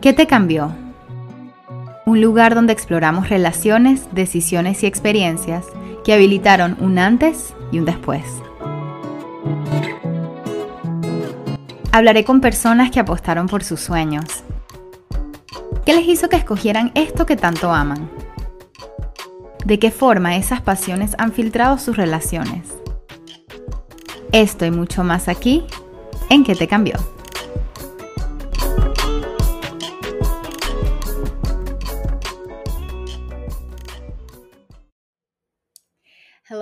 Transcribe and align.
¿Qué 0.00 0.14
te 0.14 0.26
cambió? 0.26 0.72
Un 2.06 2.22
lugar 2.22 2.54
donde 2.54 2.72
exploramos 2.72 3.28
relaciones, 3.28 4.08
decisiones 4.12 4.82
y 4.82 4.86
experiencias 4.86 5.66
que 6.04 6.14
habilitaron 6.14 6.78
un 6.80 6.98
antes 6.98 7.52
y 7.70 7.80
un 7.80 7.84
después. 7.84 8.24
Hablaré 11.92 12.24
con 12.24 12.40
personas 12.40 12.90
que 12.90 12.98
apostaron 12.98 13.46
por 13.46 13.62
sus 13.62 13.80
sueños. 13.80 14.24
¿Qué 15.84 15.92
les 15.92 16.08
hizo 16.08 16.30
que 16.30 16.36
escogieran 16.36 16.92
esto 16.94 17.26
que 17.26 17.36
tanto 17.36 17.70
aman? 17.70 18.10
¿De 19.66 19.78
qué 19.78 19.90
forma 19.90 20.36
esas 20.36 20.62
pasiones 20.62 21.14
han 21.18 21.32
filtrado 21.32 21.76
sus 21.76 21.98
relaciones? 21.98 22.68
Esto 24.32 24.64
y 24.64 24.70
mucho 24.70 25.04
más 25.04 25.28
aquí 25.28 25.66
en 26.30 26.42
¿Qué 26.42 26.54
te 26.54 26.68
cambió? 26.68 26.94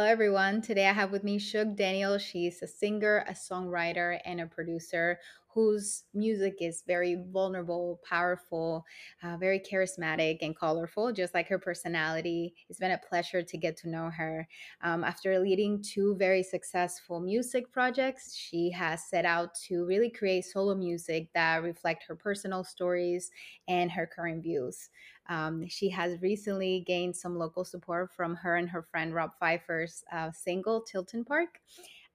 Everyone. 0.09 0.63
Today 0.63 0.87
I 0.87 0.95
have 0.95 1.13
with 1.13 1.23
me 1.23 1.39
Sug 1.39 1.77
Daniel. 1.77 2.17
She's 2.17 2.63
a 2.63 2.67
singer, 2.67 3.27
a 3.29 3.33
songwriter, 3.33 4.19
and 4.25 4.41
a 4.41 4.47
producer 4.47 5.19
whose 5.49 6.05
music 6.15 6.55
is 6.63 6.83
very 6.87 7.23
vulnerable, 7.31 8.01
powerful, 8.09 8.87
uh, 9.23 9.37
very 9.37 9.61
charismatic, 9.61 10.39
and 10.41 10.57
colorful, 10.57 11.13
just 11.13 11.35
like 11.35 11.47
her 11.49 11.59
personality. 11.59 12.55
It's 12.71 12.79
been 12.79 12.93
a 12.93 13.01
pleasure 13.07 13.43
to 13.43 13.59
get 13.59 13.77
to 13.79 13.91
know 13.91 14.09
her. 14.09 14.49
Um, 14.83 15.05
after 15.05 15.39
leading 15.39 15.83
two 15.83 16.17
very 16.17 16.43
successful 16.43 17.21
music 17.21 17.71
projects, 17.71 18.35
she 18.35 18.71
has 18.71 19.11
set 19.11 19.27
out 19.27 19.55
to 19.67 19.85
really 19.85 20.09
create 20.09 20.47
solo 20.47 20.75
music 20.75 21.29
that 21.35 21.63
reflect 21.63 22.05
her 22.09 22.17
personal 22.17 22.65
stories 22.65 23.31
and 23.67 23.91
her 23.91 24.07
current 24.07 24.43
views. 24.43 24.89
Um, 25.29 25.67
she 25.69 25.91
has 25.91 26.21
recently 26.23 26.85
gained 26.87 27.15
some 27.15 27.37
local 27.37 27.65
support 27.65 28.13
from 28.13 28.35
her 28.37 28.57
and 28.57 28.69
her 28.71 28.83
friend 28.83 29.15
Rob 29.15 29.33
Pfeiffer's 29.39 30.03
uh, 30.13 30.31
single 30.33 30.81
Tilton 30.81 31.25
Park. 31.25 31.61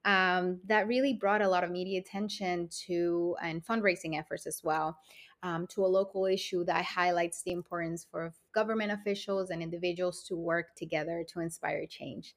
Um, 0.04 0.60
that 0.66 0.86
really 0.86 1.14
brought 1.14 1.40
a 1.40 1.48
lot 1.48 1.64
of 1.64 1.70
media 1.70 2.00
attention 2.00 2.68
to 2.86 3.36
and 3.42 3.64
fundraising 3.64 4.18
efforts 4.18 4.46
as 4.46 4.60
well 4.62 4.98
um, 5.42 5.66
to 5.68 5.84
a 5.84 5.86
local 5.86 6.26
issue 6.26 6.64
that 6.64 6.84
highlights 6.84 7.42
the 7.42 7.52
importance 7.52 8.06
for 8.10 8.32
government 8.54 8.92
officials 8.92 9.50
and 9.50 9.62
individuals 9.62 10.22
to 10.24 10.36
work 10.36 10.74
together 10.76 11.24
to 11.32 11.40
inspire 11.40 11.86
change. 11.86 12.34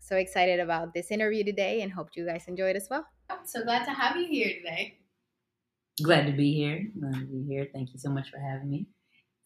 So 0.00 0.16
excited 0.16 0.60
about 0.60 0.94
this 0.94 1.10
interview 1.10 1.42
today 1.42 1.82
and 1.82 1.92
hope 1.92 2.10
you 2.14 2.24
guys 2.24 2.44
enjoy 2.46 2.70
it 2.70 2.76
as 2.76 2.88
well. 2.90 3.04
So 3.44 3.62
glad 3.62 3.84
to 3.84 3.90
have 3.90 4.16
you 4.16 4.26
here 4.26 4.54
today. 4.58 4.98
Glad 6.02 6.26
to 6.26 6.32
be 6.32 6.52
here. 6.54 6.86
Glad 6.98 7.14
to 7.14 7.26
be 7.26 7.44
here. 7.48 7.66
Thank 7.72 7.92
you 7.92 7.98
so 7.98 8.10
much 8.10 8.30
for 8.30 8.38
having 8.38 8.70
me. 8.70 8.86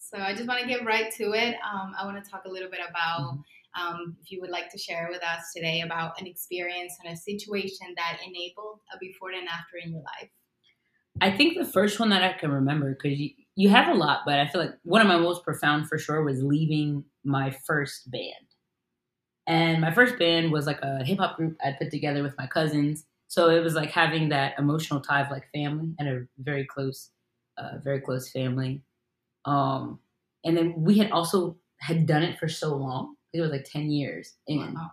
So 0.03 0.19
I 0.19 0.35
just 0.35 0.49
want 0.49 0.61
to 0.61 0.67
get 0.67 0.85
right 0.85 1.13
to 1.15 1.33
it. 1.33 1.55
Um, 1.73 1.95
I 1.99 2.05
want 2.05 2.23
to 2.23 2.29
talk 2.29 2.45
a 2.45 2.51
little 2.51 2.69
bit 2.69 2.81
about 2.89 3.21
mm-hmm. 3.21 3.81
um, 3.81 4.17
if 4.21 4.33
you 4.33 4.41
would 4.41 4.51
like 4.51 4.69
to 4.73 4.79
share 4.79 5.09
with 5.11 5.23
us 5.23 5.53
today 5.55 5.83
about 5.83 6.21
an 6.21 6.27
experience 6.27 6.95
and 7.03 7.15
a 7.15 7.17
situation 7.17 7.87
that 7.97 8.19
enabled 8.27 8.81
a 8.93 8.99
before 8.99 9.31
and 9.31 9.49
after 9.49 9.77
in 9.83 9.93
your 9.93 10.03
life. 10.03 10.29
I 11.21 11.31
think 11.31 11.57
the 11.57 11.65
first 11.65 12.01
one 12.01 12.11
that 12.11 12.23
I 12.23 12.33
can 12.33 12.51
remember 12.51 12.99
because 13.01 13.19
you, 13.19 13.31
you 13.55 13.69
have 13.69 13.89
a 13.89 13.95
lot, 13.95 14.21
but 14.27 14.41
I 14.41 14.49
feel 14.49 14.61
like 14.61 14.75
one 14.83 15.01
of 15.01 15.07
my 15.07 15.19
most 15.19 15.45
profound 15.45 15.89
for 15.89 15.99
sure 15.99 16.25
was 16.25 16.43
leaving 16.43 17.05
my 17.23 17.55
first 17.65 18.11
band. 18.11 18.49
And 19.47 19.81
my 19.81 19.93
first 19.93 20.19
band 20.19 20.51
was 20.51 20.67
like 20.67 20.81
a 20.83 21.05
hip 21.05 21.19
hop 21.19 21.37
group 21.37 21.57
I 21.65 21.73
put 21.73 21.91
together 21.91 22.23
with 22.23 22.37
my 22.37 22.47
cousins. 22.47 23.05
So 23.29 23.51
it 23.51 23.61
was 23.61 23.75
like 23.75 23.91
having 23.91 24.31
that 24.31 24.59
emotional 24.59 25.01
tie 25.01 25.23
of 25.23 25.31
like 25.31 25.45
family 25.55 25.95
and 25.99 26.09
a 26.09 26.21
very 26.39 26.67
close, 26.67 27.11
uh, 27.57 27.79
very 27.83 28.01
close 28.01 28.31
family. 28.31 28.83
Um, 29.45 29.99
and 30.45 30.57
then 30.57 30.75
we 30.77 30.99
had 30.99 31.11
also 31.11 31.57
had 31.79 32.07
done 32.07 32.23
it 32.23 32.39
for 32.39 32.49
so 32.49 32.77
long. 32.77 33.17
It 33.33 33.41
was 33.41 33.51
like 33.51 33.65
10 33.71 33.91
years. 33.91 34.35
And 34.47 34.75
wow. 34.75 34.91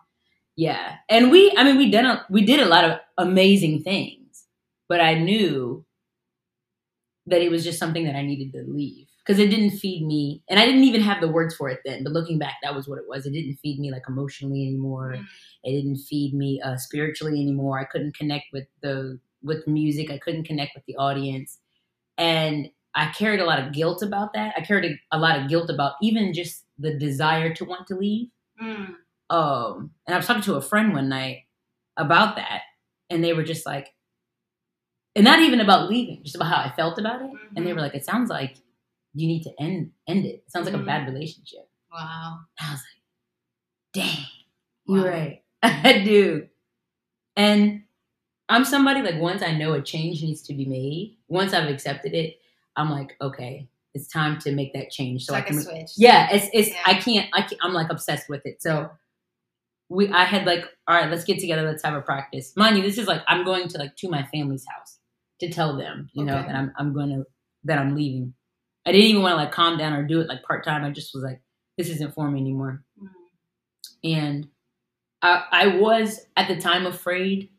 yeah. 0.56 0.96
And 1.10 1.32
we, 1.32 1.54
I 1.58 1.64
mean, 1.64 1.78
we 1.78 1.92
done 1.92 2.06
a, 2.06 2.26
we 2.30 2.46
did 2.46 2.60
a 2.60 2.66
lot 2.66 2.86
of 2.86 3.00
amazing 3.18 3.84
things, 3.84 4.46
but 4.88 5.02
I 5.02 5.16
knew 5.16 5.86
that 7.28 7.42
it 7.42 7.52
was 7.52 7.64
just 7.64 7.80
something 7.80 8.06
that 8.06 8.16
I 8.16 8.24
needed 8.24 8.54
to 8.54 8.64
leave 8.68 9.08
because 9.26 9.40
it 9.40 9.50
didn't 9.50 9.78
feed 9.78 10.06
me. 10.06 10.42
And 10.50 10.60
I 10.60 10.66
didn't 10.66 10.86
even 10.86 11.02
have 11.02 11.22
the 11.22 11.28
words 11.28 11.56
for 11.56 11.70
it 11.70 11.82
then, 11.86 12.04
but 12.04 12.14
looking 12.14 12.40
back, 12.40 12.56
that 12.64 12.74
was 12.74 12.88
what 12.88 12.98
it 12.98 13.06
was. 13.08 13.26
It 13.26 13.34
didn't 13.34 13.58
feed 13.58 13.80
me 13.80 13.92
like 13.92 14.04
emotionally 14.08 14.66
anymore. 14.66 15.14
Mm. 15.18 15.26
It 15.64 15.72
didn't 15.74 15.98
feed 15.98 16.34
me 16.34 16.60
uh, 16.66 16.78
spiritually 16.78 17.40
anymore. 17.40 17.80
I 17.80 17.84
couldn't 17.84 18.18
connect 18.18 18.46
with 18.52 18.66
the, 18.82 19.20
with 19.44 19.68
music. 19.68 20.10
I 20.10 20.18
couldn't 20.18 20.46
connect 20.46 20.74
with 20.74 20.86
the 20.88 20.96
audience. 20.96 21.60
And 22.18 22.70
I 23.00 23.06
carried 23.14 23.40
a 23.40 23.46
lot 23.46 23.60
of 23.60 23.72
guilt 23.72 24.04
about 24.04 24.34
that. 24.34 24.54
I 24.58 24.62
carried 24.62 24.92
a, 24.92 25.18
a 25.18 25.20
lot 25.20 25.40
of 25.40 25.48
guilt 25.48 25.70
about 25.70 25.94
even 26.02 26.34
just 26.34 26.66
the 26.78 26.94
desire 26.94 27.54
to 27.54 27.64
want 27.64 27.88
to 27.88 27.96
leave. 27.96 28.28
Mm. 28.62 28.96
Um, 29.30 29.92
and 30.06 30.14
I 30.14 30.18
was 30.18 30.28
talking 30.28 30.44
to 30.44 30.56
a 30.56 30.62
friend 30.62 30.92
one 30.92 31.08
night 31.08 31.44
about 31.96 32.36
that, 32.36 32.64
and 33.10 33.24
they 33.24 33.32
were 33.32 33.44
just 33.44 33.66
like, 33.66 33.94
and 35.16 35.24
not 35.24 35.40
even 35.40 35.62
about 35.62 35.90
leaving, 35.90 36.24
just 36.24 36.36
about 36.36 36.50
how 36.50 36.58
I 36.58 36.76
felt 36.76 37.00
about 37.00 37.22
it. 37.22 37.28
Mm-hmm. 37.28 37.56
And 37.56 37.66
they 37.66 37.72
were 37.72 37.78
mm-hmm. 37.78 37.84
like, 37.84 37.96
"It 37.96 38.04
sounds 38.04 38.30
like 38.30 38.58
you 39.14 39.28
need 39.28 39.44
to 39.44 39.52
end 39.58 39.92
end 40.06 40.26
it. 40.26 40.44
It 40.46 40.52
sounds 40.52 40.66
like 40.66 40.74
mm-hmm. 40.74 40.84
a 40.84 40.86
bad 40.86 41.04
mm-hmm. 41.04 41.14
relationship." 41.14 41.70
Wow. 41.94 42.40
I 42.60 42.72
was 42.72 42.82
like, 42.82 44.04
"Dang, 44.06 44.26
wow. 44.88 44.96
you're 44.96 45.10
right. 45.10 45.44
I 45.64 46.04
do." 46.04 46.48
And 47.38 47.84
I'm 48.50 48.66
somebody 48.66 49.02
like 49.02 49.22
once 49.22 49.42
I 49.42 49.56
know 49.56 49.72
a 49.72 49.82
change 49.82 50.22
needs 50.22 50.42
to 50.44 50.54
be 50.54 50.66
made, 50.66 51.18
once 51.30 51.54
I've 51.54 51.70
accepted 51.70 52.14
it, 52.14 52.40
I'm 52.76 52.90
like, 52.90 53.16
okay, 53.22 53.68
it's 53.94 54.08
time 54.08 54.40
to 54.40 54.52
make 54.54 54.74
that 54.74 54.92
change. 54.92 55.26
So 55.26 55.34
like 55.34 55.46
I 55.46 55.48
can, 55.48 55.62
switch. 55.62 55.92
Yeah, 55.98 56.30
it's 56.32 56.48
it's 56.54 56.70
yeah. 56.70 56.82
I 56.86 56.94
can't 56.96 57.30
I 57.34 57.42
can't, 57.42 57.60
I'm 57.62 57.74
like 57.74 57.90
obsessed 57.90 58.30
with 58.30 58.46
it. 58.46 58.62
So 58.62 58.90
we 59.90 60.10
I 60.10 60.24
had 60.24 60.46
like, 60.46 60.66
all 60.88 60.96
right, 60.96 61.10
let's 61.10 61.24
get 61.24 61.40
together, 61.40 61.64
let's 61.64 61.84
have 61.84 61.96
a 61.96 62.02
practice. 62.02 62.54
Mind 62.56 62.78
you, 62.78 62.84
this 62.84 62.98
is 62.98 63.08
like 63.08 63.22
I'm 63.28 63.44
going 63.44 63.68
to 63.70 63.78
like 63.78 63.96
to 63.98 64.10
my 64.10 64.24
family's 64.32 64.66
house 64.68 65.00
to 65.40 65.50
tell 65.50 65.76
them, 65.78 66.10
you 66.14 66.24
okay. 66.24 66.32
know, 66.32 66.42
that 66.42 66.56
I'm 66.56 66.72
I'm 66.78 66.94
going 66.94 67.10
to 67.10 67.26
that 67.66 67.80
I'm 67.80 67.96
leaving. 67.96 68.34
I 68.86 68.92
didn't 68.92 69.08
even 69.08 69.22
want 69.22 69.34
to 69.34 69.38
like 69.38 69.52
calm 69.52 69.78
down 69.78 69.94
or 69.94 70.04
do 70.04 70.22
it 70.22 70.28
like 70.28 70.44
part 70.44 70.64
time. 70.64 70.84
I 70.84 70.92
just 70.92 71.14
was 71.14 71.24
like, 71.24 71.42
this 71.78 71.90
isn't 71.90 72.14
for 72.14 72.30
me 72.30 72.40
anymore. 72.40 72.84
Mm. 73.02 73.10
And 74.04 74.48
I 75.22 75.44
I 75.52 75.68
was 75.78 76.22
at 76.38 76.48
the 76.48 76.60
time 76.62 76.86
afraid 76.86 77.50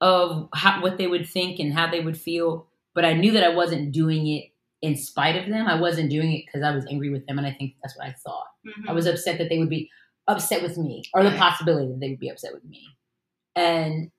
of 0.00 0.48
how, 0.54 0.82
what 0.82 0.98
they 0.98 1.06
would 1.06 1.28
think 1.28 1.60
and 1.60 1.72
how 1.72 1.88
they 1.90 2.00
would 2.00 2.18
feel, 2.18 2.66
but 2.94 3.04
I 3.04 3.14
knew 3.14 3.32
that 3.32 3.44
I 3.44 3.54
wasn't 3.54 3.92
doing 3.92 4.26
it 4.26 4.52
in 4.82 4.96
spite 4.96 5.36
of 5.36 5.48
them. 5.48 5.66
I 5.66 5.80
wasn't 5.80 6.10
doing 6.10 6.32
it 6.32 6.44
because 6.46 6.62
I 6.62 6.74
was 6.74 6.84
angry 6.90 7.10
with 7.10 7.26
them, 7.26 7.38
and 7.38 7.46
I 7.46 7.52
think 7.52 7.74
that's 7.82 7.96
what 7.96 8.06
I 8.06 8.12
thought. 8.12 8.46
Mm-hmm. 8.66 8.88
I 8.88 8.92
was 8.92 9.06
upset 9.06 9.38
that 9.38 9.48
they 9.48 9.58
would 9.58 9.70
be 9.70 9.90
upset 10.28 10.62
with 10.62 10.76
me, 10.76 11.04
or 11.14 11.22
the 11.22 11.30
possibility 11.36 11.88
that 11.88 12.00
they 12.00 12.10
would 12.10 12.20
be 12.20 12.30
upset 12.30 12.52
with 12.52 12.64
me. 12.64 12.82
And 13.54 14.10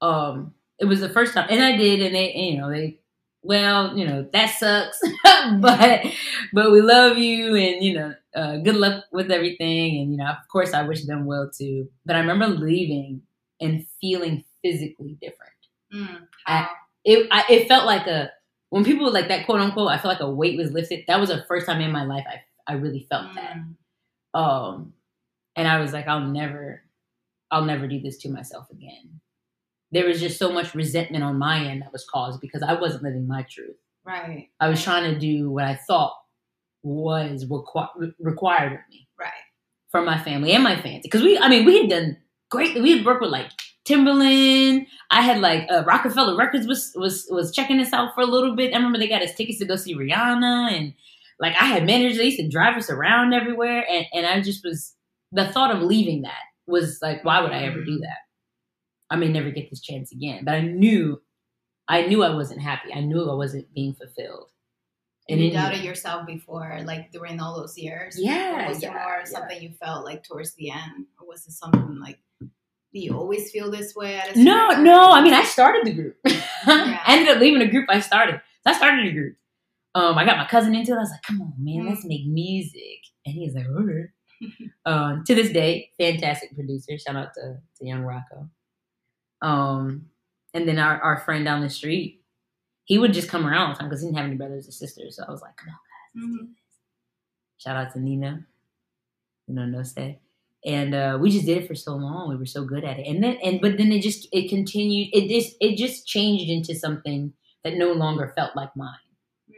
um, 0.00 0.54
it 0.78 0.86
was 0.86 1.00
the 1.00 1.08
first 1.08 1.34
time, 1.34 1.46
and 1.50 1.62
I 1.62 1.76
did, 1.76 2.00
and 2.00 2.14
they, 2.14 2.32
and, 2.32 2.46
you 2.46 2.58
know, 2.58 2.70
they, 2.70 3.00
well, 3.42 3.96
you 3.96 4.06
know, 4.06 4.28
that 4.32 4.50
sucks, 4.58 5.00
but 5.60 6.04
but 6.52 6.72
we 6.72 6.80
love 6.80 7.18
you, 7.18 7.54
and 7.54 7.82
you 7.82 7.94
know, 7.94 8.14
uh, 8.34 8.56
good 8.58 8.76
luck 8.76 9.04
with 9.12 9.30
everything, 9.30 10.00
and 10.00 10.10
you 10.10 10.18
know, 10.18 10.26
of 10.26 10.48
course, 10.50 10.74
I 10.74 10.82
wish 10.82 11.04
them 11.04 11.24
well 11.24 11.50
too. 11.56 11.88
But 12.04 12.16
I 12.16 12.20
remember 12.20 12.48
leaving 12.48 13.22
and 13.60 13.86
feeling 14.00 14.44
physically 14.62 15.18
different. 15.20 15.52
Mm, 15.94 16.26
I, 16.46 16.68
it 17.04 17.28
I, 17.30 17.44
it 17.48 17.68
felt 17.68 17.86
like 17.86 18.06
a 18.06 18.30
when 18.70 18.84
people 18.84 19.06
were 19.06 19.12
like 19.12 19.28
that 19.28 19.46
quote 19.46 19.60
unquote, 19.60 19.90
I 19.90 19.98
felt 19.98 20.14
like 20.14 20.22
a 20.22 20.30
weight 20.30 20.58
was 20.58 20.72
lifted. 20.72 21.04
That 21.06 21.20
was 21.20 21.30
the 21.30 21.44
first 21.48 21.66
time 21.66 21.80
in 21.80 21.92
my 21.92 22.04
life 22.04 22.24
I 22.28 22.42
I 22.68 22.74
really 22.74 23.06
felt 23.08 23.30
mm. 23.30 23.34
that. 23.34 24.38
Um, 24.38 24.92
and 25.56 25.66
I 25.66 25.80
was 25.80 25.92
like, 25.92 26.06
I'll 26.06 26.20
never, 26.20 26.82
I'll 27.50 27.64
never 27.64 27.88
do 27.88 28.00
this 28.00 28.18
to 28.18 28.28
myself 28.28 28.70
again. 28.70 29.20
There 29.90 30.06
was 30.06 30.20
just 30.20 30.38
so 30.38 30.52
much 30.52 30.74
resentment 30.74 31.24
on 31.24 31.38
my 31.38 31.64
end 31.64 31.82
that 31.82 31.92
was 31.92 32.06
caused 32.06 32.40
because 32.40 32.62
I 32.62 32.74
wasn't 32.74 33.04
living 33.04 33.26
my 33.26 33.42
truth. 33.48 33.76
Right. 34.04 34.50
I 34.60 34.68
was 34.68 34.82
trying 34.82 35.12
to 35.12 35.18
do 35.18 35.50
what 35.50 35.64
I 35.64 35.74
thought 35.74 36.14
was 36.82 37.46
requ- 37.46 38.12
required 38.20 38.74
of 38.74 38.78
me. 38.90 39.08
Right. 39.18 39.32
From 39.90 40.04
my 40.04 40.22
family 40.22 40.52
and 40.52 40.62
my 40.62 40.80
fans. 40.80 41.00
Because 41.02 41.22
we, 41.22 41.38
I 41.38 41.48
mean, 41.48 41.64
we 41.64 41.80
had 41.80 41.90
done 41.90 42.18
great. 42.50 42.80
We 42.80 42.96
had 42.96 43.06
worked 43.06 43.22
with 43.22 43.30
like 43.30 43.50
Timbaland. 43.88 44.86
I 45.10 45.22
had 45.22 45.40
like 45.40 45.66
uh, 45.70 45.84
Roc-A-Fella 45.86 46.36
Records 46.36 46.66
was 46.66 46.92
was 46.94 47.26
was 47.30 47.52
checking 47.52 47.80
us 47.80 47.92
out 47.92 48.14
for 48.14 48.20
a 48.20 48.26
little 48.26 48.54
bit. 48.54 48.74
I 48.74 48.76
remember 48.76 48.98
they 48.98 49.08
got 49.08 49.22
us 49.22 49.34
tickets 49.34 49.58
to 49.60 49.64
go 49.64 49.76
see 49.76 49.94
Rihanna, 49.94 50.72
and 50.72 50.94
like 51.40 51.54
I 51.54 51.64
had 51.64 51.86
managers. 51.86 52.18
They 52.18 52.26
used 52.26 52.40
to 52.40 52.48
drive 52.48 52.76
us 52.76 52.90
around 52.90 53.32
everywhere, 53.32 53.84
and 53.88 54.06
and 54.12 54.26
I 54.26 54.40
just 54.40 54.64
was 54.64 54.94
the 55.32 55.46
thought 55.46 55.74
of 55.74 55.82
leaving 55.82 56.22
that 56.22 56.42
was 56.66 56.98
like, 57.02 57.24
why 57.24 57.40
would 57.40 57.52
I 57.52 57.64
ever 57.64 57.82
do 57.82 57.98
that? 58.00 58.18
I 59.10 59.16
may 59.16 59.28
never 59.28 59.50
get 59.50 59.70
this 59.70 59.80
chance 59.80 60.12
again. 60.12 60.44
But 60.44 60.54
I 60.54 60.60
knew, 60.60 61.20
I 61.88 62.06
knew 62.06 62.22
I 62.22 62.34
wasn't 62.34 62.60
happy. 62.60 62.92
I 62.92 63.00
knew 63.00 63.28
I 63.28 63.34
wasn't 63.34 63.72
being 63.74 63.94
fulfilled. 63.94 64.50
And 65.30 65.40
you 65.40 65.50
doubted 65.50 65.82
yourself 65.82 66.26
before, 66.26 66.80
like 66.84 67.12
during 67.12 67.38
all 67.38 67.56
those 67.56 67.76
years. 67.76 68.16
Yeah. 68.18 68.68
Was 68.68 68.82
yeah, 68.82 68.90
it 68.90 68.94
more 68.94 69.26
something 69.26 69.62
you 69.62 69.72
felt 69.72 70.04
like 70.04 70.24
towards 70.24 70.54
the 70.54 70.70
end, 70.70 71.06
or 71.20 71.26
was 71.26 71.46
it 71.46 71.52
something 71.52 71.98
like 72.00 72.18
do 72.98 73.04
you 73.04 73.16
always 73.16 73.50
feel 73.50 73.70
this 73.70 73.94
way 73.94 74.16
at 74.16 74.34
a 74.34 74.42
no 74.42 74.70
no 74.82 75.10
i 75.12 75.20
mean 75.20 75.34
i 75.34 75.44
started 75.44 75.84
the 75.86 75.92
group 75.92 76.16
yeah. 76.26 76.42
i 76.66 77.16
ended 77.16 77.28
up 77.34 77.40
leaving 77.40 77.62
a 77.62 77.70
group 77.70 77.86
i 77.88 78.00
started 78.00 78.40
so 78.66 78.70
i 78.70 78.74
started 78.74 79.06
a 79.06 79.12
group 79.12 79.36
Um, 79.94 80.18
I 80.18 80.24
got 80.24 80.36
my 80.36 80.46
cousin 80.46 80.74
into 80.74 80.92
it. 80.92 80.96
I 80.96 81.00
was 81.00 81.10
like, 81.10 81.22
come 81.22 81.40
on, 81.42 81.54
man, 81.58 81.86
let's 81.88 82.04
make 82.04 82.24
music. 82.26 83.00
And 83.24 83.34
he's 83.34 83.54
like, 83.54 83.66
right. 83.68 84.10
um, 84.86 85.24
to 85.26 85.34
this 85.34 85.50
day, 85.50 85.90
fantastic 85.98 86.54
producer. 86.54 86.96
Shout 86.98 87.16
out 87.16 87.32
to, 87.34 87.56
to 87.76 87.86
Young 87.86 88.02
Rocco. 88.02 88.48
Um, 89.42 90.06
and 90.54 90.68
then 90.68 90.78
our, 90.78 91.00
our 91.00 91.18
friend 91.24 91.44
down 91.44 91.62
the 91.62 91.70
street, 91.70 92.22
he 92.84 92.98
would 92.98 93.12
just 93.14 93.28
come 93.28 93.44
around 93.46 93.62
all 93.66 93.72
the 93.72 93.78
time 93.80 93.88
because 93.88 94.02
he 94.02 94.06
didn't 94.06 94.18
have 94.18 94.26
any 94.26 94.36
brothers 94.36 94.68
or 94.68 94.72
sisters. 94.72 95.16
So 95.16 95.24
I 95.26 95.30
was 95.32 95.42
like, 95.42 95.56
come 95.56 95.70
on, 95.70 95.74
guys, 95.74 96.12
let's 96.14 96.36
do 96.38 96.42
Mhm. 96.44 96.48
Shout 97.58 97.76
out 97.76 97.92
to 97.94 98.00
Nina, 98.00 98.46
you 99.48 99.54
know, 99.54 99.66
no 99.66 99.82
stay. 99.82 100.20
And 100.66 100.94
uh, 100.94 101.18
we 101.20 101.30
just 101.30 101.46
did 101.46 101.58
it 101.58 101.68
for 101.68 101.74
so 101.74 101.94
long. 101.94 102.28
We 102.28 102.36
were 102.36 102.46
so 102.46 102.64
good 102.64 102.84
at 102.84 102.98
it. 102.98 103.06
And 103.06 103.22
then, 103.22 103.38
and 103.42 103.60
but 103.60 103.78
then 103.78 103.92
it 103.92 104.02
just 104.02 104.28
it 104.32 104.48
continued. 104.48 105.08
It 105.12 105.28
just 105.28 105.56
it 105.60 105.76
just 105.76 106.06
changed 106.06 106.50
into 106.50 106.74
something 106.74 107.32
that 107.64 107.76
no 107.76 107.92
longer 107.92 108.32
felt 108.36 108.56
like 108.56 108.74
mine. 108.76 108.96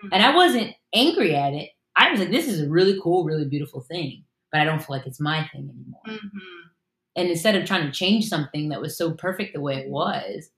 Mhm. 0.04 0.10
And 0.12 0.22
I 0.22 0.34
wasn't 0.34 0.74
angry 0.94 1.34
at 1.34 1.54
it. 1.54 1.70
I 1.96 2.10
was 2.10 2.20
like, 2.20 2.30
this 2.30 2.46
is 2.48 2.60
a 2.60 2.68
really 2.68 2.98
cool, 3.02 3.24
really 3.24 3.44
beautiful 3.46 3.80
thing, 3.80 4.24
but 4.52 4.60
I 4.60 4.64
don't 4.64 4.78
feel 4.78 4.96
like 4.96 5.06
it's 5.06 5.20
my 5.20 5.48
thing 5.52 5.68
anymore. 5.70 6.02
Mhm. 6.06 6.30
And 7.16 7.28
instead 7.28 7.56
of 7.56 7.64
trying 7.66 7.86
to 7.86 7.92
change 7.92 8.26
something 8.28 8.68
that 8.68 8.80
was 8.80 8.96
so 8.96 9.12
perfect 9.12 9.54
the 9.54 9.60
way 9.60 9.76
it 9.76 9.88
was, 9.90 10.50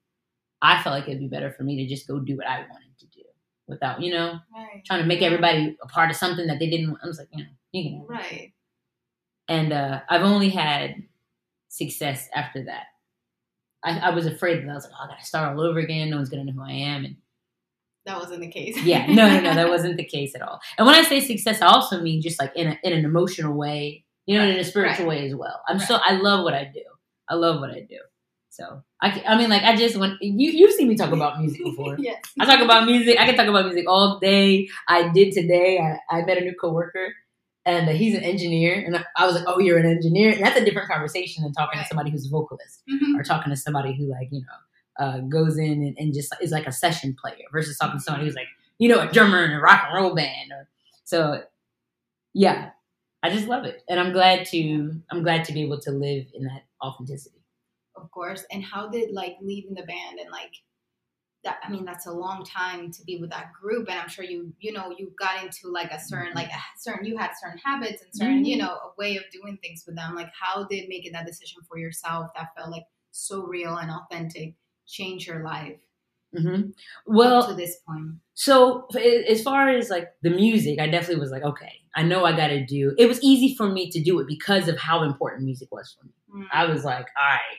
I 0.61 0.83
felt 0.83 0.95
like 0.95 1.09
it'd 1.09 1.19
be 1.21 1.29
better 1.29 1.51
for 1.53 1.63
me 1.65 1.77
to 1.77 1.87
just 1.87 2.07
go 2.07 2.19
do 2.21 2.37
what 2.37 2.47
I 2.47 2.59
wanted 2.61 2.99
to 2.99 3.07
do 3.07 3.23
without, 3.69 4.03
you 4.03 4.13
know, 4.13 4.39
Right. 4.55 4.85
trying 4.85 5.01
to 5.01 5.07
make 5.07 5.23
everybody 5.23 5.77
a 5.83 5.87
part 5.89 6.11
of 6.11 6.17
something 6.17 6.47
that 6.49 6.59
they 6.59 6.69
didn't 6.69 6.91
want. 6.91 7.01
I 7.03 7.07
was 7.07 7.19
like, 7.19 7.29
you 7.33 7.45
know, 7.45 7.51
you 7.73 7.83
can. 7.85 8.01
have 8.17 8.33
it. 8.33 8.35
Right. 8.35 8.53
And 9.53 9.73
uh, 9.73 10.01
I've 10.09 10.23
only 10.23 10.49
had 10.49 10.95
success 11.69 12.29
after 12.35 12.65
that. 12.65 12.85
I, 13.85 13.99
I 13.99 14.11
was 14.11 14.27
afraid 14.27 14.63
that 14.63 14.71
I 14.71 14.75
was 14.75 14.85
like, 14.85 14.93
oh, 14.99 15.05
I 15.05 15.09
got 15.09 15.19
to 15.21 15.27
start 15.27 15.57
all 15.57 15.63
over 15.65 15.79
again. 15.81 16.11
No 16.11 16.17
one's 16.17 16.29
going 16.31 16.47
to 16.47 16.53
know 16.53 16.57
who 16.63 16.69
I 16.69 16.75
am. 16.95 17.05
And 17.05 17.17
That 18.07 18.19
wasn't 18.19 18.41
the 18.41 18.49
case. 18.51 18.77
yeah 18.83 19.07
no 19.07 19.29
no 19.29 19.41
no 19.41 19.55
that 19.55 19.69
wasn't 19.75 19.97
the 19.97 20.05
case 20.05 20.35
at 20.35 20.43
all 20.43 20.59
and 20.77 20.87
when 20.87 20.97
i 20.97 21.03
say 21.03 21.21
success 21.21 21.63
i 21.63 21.67
also 21.67 22.01
mean 22.07 22.21
just 22.29 22.41
like 22.43 22.53
in, 22.57 22.67
a, 22.73 22.79
in 22.83 22.93
an 22.99 23.05
emotional 23.05 23.55
way 23.65 24.05
you 24.27 24.37
know 24.37 24.45
in 24.45 24.59
a 24.59 24.65
spiritual 24.65 25.07
right. 25.07 25.21
way 25.21 25.27
as 25.29 25.35
well 25.43 25.57
i'm 25.69 25.79
Right. 25.79 25.87
so 25.89 25.95
i 26.11 26.13
love 26.29 26.41
what 26.47 26.55
i 26.55 26.65
do 26.79 26.83
i 27.29 27.35
love 27.45 27.61
what 27.63 27.71
i 27.71 27.81
do 27.95 28.01
so 28.51 28.83
i, 29.01 29.09
I 29.33 29.39
mean 29.39 29.51
like 29.55 29.63
i 29.63 29.77
just 29.77 29.97
when 30.03 30.19
you, 30.21 30.51
you've 30.59 30.73
seen 30.79 30.89
me 30.89 30.97
talk 30.97 31.13
about 31.13 31.39
music 31.41 31.63
before 31.71 31.95
yes. 31.99 32.19
i 32.41 32.45
talk 32.45 32.61
about 32.61 32.87
music 32.87 33.15
i 33.21 33.25
can 33.27 33.37
talk 33.37 33.47
about 33.55 33.67
music 33.71 33.87
all 33.89 34.19
day 34.19 34.69
i 34.89 35.09
did 35.19 35.33
today 35.33 35.79
i, 35.79 35.91
I 36.19 36.25
met 36.25 36.39
a 36.39 36.45
new 36.49 36.57
coworker 36.61 37.07
and 37.65 37.89
he's 37.91 38.15
an 38.17 38.25
engineer 38.25 38.75
and 38.85 38.97
I, 39.17 39.25
was 39.27 39.35
like 39.37 39.45
oh 39.47 39.59
you're 39.59 39.79
an 39.79 39.87
engineer 39.87 40.33
and 40.33 40.43
that's 40.45 40.59
a 40.59 40.65
different 40.65 40.89
conversation 40.91 41.43
than 41.45 41.53
talking 41.53 41.79
Right. 41.79 41.85
to 41.85 41.89
somebody 41.89 42.11
who's 42.11 42.27
a 42.27 42.31
vocalist 42.31 42.83
Mhm. 42.91 43.19
or 43.19 43.23
talking 43.23 43.51
to 43.51 43.57
somebody 43.57 43.95
who 43.95 44.07
like 44.11 44.29
you 44.33 44.41
know 44.41 45.05
uh, 45.05 45.19
goes 45.21 45.57
in 45.59 45.83
and, 45.85 45.97
and 45.99 46.13
just 46.15 46.35
is 46.41 46.51
like 46.51 46.67
a 46.67 46.73
session 46.73 47.17
player 47.21 47.45
versus 47.53 47.79
talking 47.79 47.99
to 47.99 48.03
somebody 48.03 48.27
who's 48.27 48.35
like 48.35 48.49
you 48.79 48.89
know 48.89 49.01
a 49.01 49.13
drummer 49.13 49.45
in 49.45 49.53
a 49.53 49.61
rock 49.61 49.85
and 49.87 49.95
roll 49.97 50.15
band 50.15 50.51
or 50.53 50.69
so 51.05 51.43
yeah 52.35 52.71
i 53.23 53.31
just 53.31 53.47
love 53.49 53.65
it 53.65 53.83
and 53.89 54.01
i'm 54.01 54.13
glad 54.13 54.45
to 54.47 54.93
i'm 55.11 55.23
glad 55.23 55.45
to 55.45 55.53
be 55.53 55.63
able 55.63 55.79
to 55.81 55.91
live 55.91 56.27
in 56.35 56.45
that 56.45 56.63
authenticity 56.85 57.39
Of 57.97 58.11
course. 58.11 58.45
And 58.51 58.65
how 58.65 58.89
did 58.89 59.13
like 59.13 59.37
leaving 59.41 59.75
the 59.75 59.83
band 59.85 60.19
and 60.19 60.31
like 60.31 60.53
that? 61.45 61.59
I 61.65 61.71
mean, 61.71 61.85
that's 61.85 62.07
a 62.07 62.13
long 62.13 62.45
time 62.45 62.91
to 62.93 63.05
be 63.05 63.19
with 63.19 63.31
that 63.31 63.53
group, 63.53 63.89
and 63.89 63.99
I'm 63.99 64.09
sure 64.09 64.25
you 64.25 64.53
you 64.61 64.73
know 64.73 64.95
you 64.97 65.13
got 65.19 65.43
into 65.45 65.69
like 65.69 65.91
a 65.91 66.01
certain 66.01 66.35
like 66.35 66.49
a 66.49 66.61
certain 66.79 67.05
you 67.07 67.17
had 67.17 67.31
certain 67.41 67.59
habits 67.65 68.03
and 68.03 68.15
certain 68.15 68.45
you 68.45 68.57
Mhm. 68.57 68.61
know 68.61 68.73
a 68.73 68.91
way 68.99 69.17
of 69.17 69.25
doing 69.33 69.59
things 69.63 69.85
with 69.87 69.97
them. 69.97 70.15
Like 70.15 70.31
how 70.39 70.65
did 70.65 70.89
making 70.89 71.13
that 71.13 71.27
decision 71.27 71.63
for 71.69 71.79
yourself 71.79 72.31
that 72.37 72.49
felt 72.57 72.71
like 72.71 72.85
so 73.11 73.45
real 73.47 73.77
and 73.77 73.91
authentic 73.91 74.55
change 74.87 75.27
your 75.27 75.45
life 75.45 75.79
hmm 76.37 76.71
up 77.21 77.49
to 77.49 77.55
this 77.55 77.77
point? 77.87 78.15
so 78.35 78.87
as 79.29 79.43
far 79.43 79.69
as 79.69 79.91
like 79.91 80.09
the 80.23 80.31
music 80.31 80.79
i 80.81 80.87
definitely 80.89 81.21
was 81.21 81.31
like 81.31 81.43
okay 81.43 81.73
i 81.95 82.03
know 82.03 82.25
i 82.25 82.35
gotta 82.35 82.65
do 82.65 82.95
it 82.99 83.07
was 83.07 83.23
easy 83.23 83.55
for 83.55 83.69
me 83.71 83.91
to 83.91 84.03
do 84.03 84.19
it 84.19 84.27
because 84.27 84.67
of 84.67 84.79
how 84.79 85.03
important 85.03 85.45
music 85.45 85.69
was 85.71 85.95
for 85.99 86.07
me 86.07 86.13
Mm. 86.35 86.47
I 86.51 86.65
was 86.65 86.83
like, 86.85 87.07
all 87.19 87.25
right, 87.29 87.59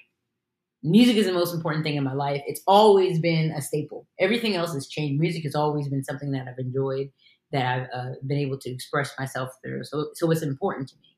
music 0.83 1.15
is 1.15 1.25
the 1.25 1.33
most 1.33 1.53
important 1.53 1.83
thing 1.83 1.95
in 1.95 2.03
my 2.03 2.13
life. 2.13 2.41
It's 2.45 2.61
always 2.67 3.19
been 3.19 3.51
a 3.51 3.61
staple. 3.61 4.07
Everything 4.19 4.55
else 4.55 4.73
has 4.73 4.87
changed. 4.87 5.19
Music 5.19 5.43
has 5.43 5.55
always 5.55 5.87
been 5.87 6.03
something 6.03 6.31
that 6.31 6.47
I've 6.47 6.59
enjoyed, 6.59 7.09
that 7.51 7.65
I've 7.65 7.87
uh, 7.93 8.13
been 8.27 8.39
able 8.39 8.59
to 8.59 8.69
express 8.69 9.13
myself 9.17 9.49
through. 9.63 9.85
So, 9.85 10.09
so 10.13 10.29
it's 10.31 10.41
important 10.41 10.89
to 10.89 10.95
me. 11.01 11.17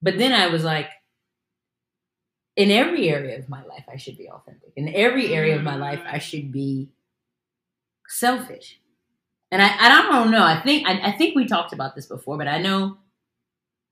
But 0.00 0.18
then 0.18 0.32
I 0.32 0.46
was 0.46 0.62
like, 0.62 0.88
in 2.54 2.70
every 2.70 3.08
area 3.10 3.38
of 3.38 3.48
my 3.48 3.62
life, 3.64 3.84
I 3.92 3.96
should 3.96 4.16
be 4.16 4.30
authentic. 4.30 4.72
In 4.76 4.88
every 4.94 5.34
area 5.34 5.56
of 5.56 5.62
my 5.62 5.76
life, 5.76 6.00
I 6.06 6.18
should 6.18 6.52
be 6.52 6.88
selfish. 8.08 8.80
And 9.50 9.62
I, 9.62 9.76
I 9.78 9.88
don't 9.88 10.30
know. 10.30 10.42
I 10.42 10.60
think 10.62 10.88
I, 10.88 11.08
I 11.08 11.12
think 11.12 11.36
we 11.36 11.46
talked 11.46 11.72
about 11.72 11.94
this 11.94 12.06
before, 12.06 12.38
but 12.38 12.48
I 12.48 12.58
know 12.58 12.98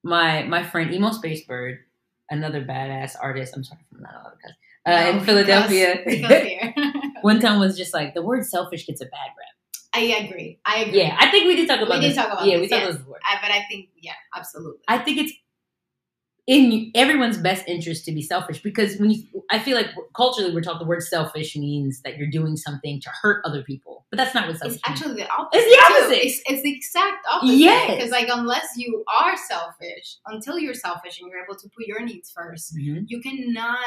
my 0.02 0.42
my 0.44 0.64
friend 0.64 0.92
Emo 0.92 1.10
Spacebird, 1.10 1.78
another 2.30 2.64
badass 2.64 3.16
artist. 3.20 3.54
I'm 3.56 3.64
sorry 3.64 3.80
allowed 3.98 4.30
to 4.30 4.36
cuss. 4.42 4.52
Uh, 4.86 4.90
No, 4.90 5.10
in 5.18 5.24
Philadelphia, 5.24 6.00
because- 6.04 6.42
because 6.42 6.84
one 7.22 7.40
time 7.40 7.58
was 7.58 7.76
just 7.76 7.94
like 7.94 8.14
the 8.14 8.22
word 8.22 8.44
selfish 8.44 8.86
gets 8.86 9.00
a 9.00 9.06
bad 9.06 9.30
rap. 9.38 9.54
I 9.96 10.00
agree. 10.26 10.58
I 10.64 10.82
agree. 10.84 10.98
Yeah, 11.02 11.16
I 11.18 11.30
think 11.30 11.46
we 11.46 11.54
did 11.56 11.68
talk 11.68 11.80
about 11.80 12.00
We 12.00 12.00
did 12.00 12.10
this. 12.10 12.16
talk 12.16 12.32
about 12.32 12.46
yeah, 12.46 12.56
this, 12.58 12.62
we 12.62 12.68
talked 12.68 12.80
yes. 12.82 12.88
about 12.90 12.92
this 12.98 13.02
before. 13.02 13.18
I, 13.30 13.38
but 13.40 13.50
I 13.52 13.64
think 13.70 13.88
yeah, 14.00 14.12
absolutely. 14.36 14.80
I 14.88 14.98
think 14.98 15.18
it's 15.18 15.32
in 16.46 16.90
everyone's 16.94 17.38
best 17.38 17.64
interest 17.66 18.04
to 18.04 18.12
be 18.12 18.20
selfish 18.20 18.62
because 18.62 18.98
when 18.98 19.10
you, 19.10 19.22
I 19.50 19.58
feel 19.58 19.76
like 19.76 19.86
culturally 20.14 20.52
we're 20.54 20.60
taught 20.60 20.78
the 20.78 20.84
word 20.84 21.02
selfish 21.02 21.56
means 21.56 22.02
that 22.02 22.18
you're 22.18 22.28
doing 22.30 22.56
something 22.58 23.00
to 23.00 23.10
hurt 23.22 23.42
other 23.46 23.62
people, 23.62 24.04
but 24.10 24.18
that's 24.18 24.34
not 24.34 24.46
what 24.46 24.58
selfish 24.58 24.76
It's 24.76 24.88
means. 24.88 25.00
actually 25.00 25.22
the 25.22 25.30
opposite. 25.30 25.58
It's 25.62 25.74
the 25.88 25.94
opposite. 25.94 26.26
It's, 26.26 26.42
it's 26.46 26.62
the 26.62 26.76
exact 26.76 27.26
opposite. 27.30 27.54
Yes. 27.54 27.94
Because 27.96 28.10
like 28.10 28.28
unless 28.30 28.68
you 28.76 29.02
are 29.22 29.36
selfish, 29.38 30.18
until 30.26 30.58
you're 30.58 30.74
selfish 30.74 31.18
and 31.18 31.30
you're 31.30 31.42
able 31.42 31.56
to 31.56 31.68
put 31.74 31.86
your 31.86 32.02
needs 32.04 32.30
first, 32.30 32.76
Mhm. 32.76 33.04
you 33.08 33.22
cannot 33.22 33.78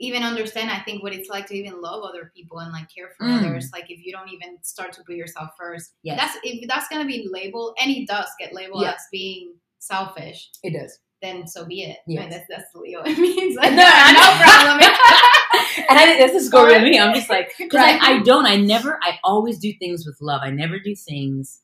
even 0.00 0.22
understand. 0.22 0.70
I 0.70 0.80
think 0.80 1.02
what 1.02 1.12
it's 1.12 1.28
like 1.28 1.46
to 1.46 1.54
even 1.56 1.80
love 1.80 2.04
other 2.04 2.30
people 2.34 2.58
and 2.60 2.72
like 2.72 2.88
care 2.94 3.10
for 3.16 3.26
Mm. 3.26 3.38
others. 3.38 3.70
Like 3.72 3.90
if 3.90 4.04
you 4.04 4.12
don't 4.12 4.28
even 4.28 4.58
start 4.62 4.92
to 4.94 5.02
put 5.04 5.16
yourself 5.16 5.50
first, 5.58 5.94
Yes. 6.02 6.18
that's 6.20 6.38
if 6.44 6.68
that's 6.68 6.88
gonna 6.88 7.04
be 7.06 7.28
labeled, 7.30 7.76
and 7.80 7.90
it 7.90 8.06
does 8.06 8.28
get 8.38 8.52
labeled 8.54 8.82
Yeah. 8.82 8.92
as 8.92 9.02
being 9.10 9.54
selfish. 9.78 10.50
It 10.62 10.72
does. 10.78 10.98
Then 11.22 11.46
so 11.46 11.64
be 11.64 11.82
it. 11.82 11.98
Yes. 12.06 12.30
That's 12.32 12.46
that's 12.48 12.74
Leo. 12.74 13.02
It 13.04 13.18
means 13.18 13.56
like 13.56 13.72
No, 13.74 13.76
no, 13.78 14.12
no 14.12 14.38
problem. 14.42 14.80
and 15.88 15.98
I 15.98 16.04
think 16.06 16.20
that's 16.20 16.32
the 16.34 16.40
score 16.40 16.66
with 16.66 16.82
me. 16.82 16.98
I'm 16.98 17.14
just 17.14 17.30
like, 17.30 17.52
because 17.58 17.78
Right. 17.78 18.00
I, 18.00 18.14
I 18.16 18.22
don't, 18.22 18.46
I 18.46 18.56
never, 18.56 18.98
I 19.02 19.18
always 19.24 19.58
do 19.58 19.72
things 19.78 20.06
with 20.06 20.18
love. 20.20 20.42
I 20.44 20.50
never 20.50 20.78
do 20.78 20.94
things 20.94 21.60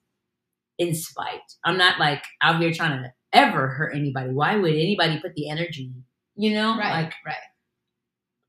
in 0.78 0.94
spite. 0.94 1.40
I'm 1.64 1.76
not 1.78 2.00
like 2.00 2.24
out 2.42 2.60
here 2.60 2.72
trying 2.72 3.02
to 3.02 3.12
ever 3.32 3.68
hurt 3.68 3.94
anybody. 3.94 4.30
Why 4.32 4.56
would 4.56 4.72
anybody 4.72 5.20
put 5.20 5.34
the 5.34 5.50
energy, 5.50 5.92
you 6.36 6.54
know? 6.54 6.76
right, 6.78 7.04
Like, 7.04 7.14
right. 7.26 7.36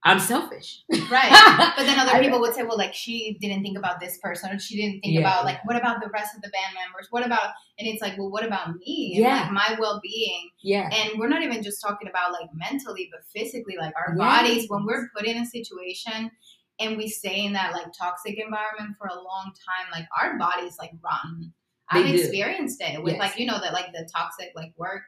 I'm 0.03 0.19
selfish. 0.19 0.83
Right. 1.11 1.31
But 1.77 1.83
then 1.85 1.99
other 1.99 2.19
people 2.23 2.39
would 2.39 2.53
say, 2.55 2.63
well, 2.63 2.77
like 2.77 2.93
she 2.93 3.37
didn't 3.39 3.61
think 3.63 3.77
about 3.77 3.99
this 3.99 4.17
person, 4.17 4.51
or 4.51 4.57
she 4.59 4.75
didn't 4.75 5.01
think 5.01 5.13
Yeah, 5.13 5.19
about 5.21 5.45
like 5.45 5.57
yeah. 5.57 5.61
what 5.65 5.75
about 5.75 6.01
the 6.01 6.09
rest 6.09 6.35
of 6.35 6.41
the 6.41 6.49
band 6.49 6.73
members? 6.73 7.07
What 7.11 7.25
about 7.25 7.51
and 7.77 7.87
it's 7.87 8.01
like, 8.01 8.17
well, 8.17 8.31
what 8.31 8.43
about 8.45 8.75
me? 8.77 9.13
Yeah. 9.17 9.41
Like 9.41 9.51
my 9.51 9.77
well 9.79 9.99
being. 10.01 10.49
Yeah. 10.63 10.89
And 10.91 11.19
we're 11.19 11.27
not 11.29 11.43
even 11.43 11.61
just 11.63 11.81
talking 11.81 12.07
about 12.09 12.31
like 12.31 12.49
mentally, 12.53 13.09
but 13.11 13.21
physically, 13.33 13.75
like 13.77 13.93
our 13.95 14.15
bodies, 14.15 14.65
when 14.69 14.85
we're 14.85 15.09
put 15.15 15.25
in 15.25 15.37
a 15.37 15.45
situation 15.45 16.31
and 16.79 16.97
we 16.97 17.07
stay 17.07 17.45
in 17.45 17.53
that 17.53 17.73
like 17.73 17.87
toxic 17.97 18.39
environment 18.39 18.95
for 18.97 19.07
a 19.07 19.15
long 19.15 19.51
time, 19.67 19.87
like 19.91 20.07
our 20.19 20.37
bodies, 20.39 20.77
like 20.79 20.91
rotten. 21.03 21.53
I've 21.93 22.07
do. 22.07 22.13
experienced 22.13 22.81
it 22.81 23.03
with 23.03 23.13
Yes. 23.13 23.19
like, 23.19 23.39
you 23.39 23.45
know, 23.45 23.59
that 23.59 23.73
like 23.73 23.91
the 23.91 24.09
toxic 24.15 24.51
like 24.55 24.71
work 24.77 25.03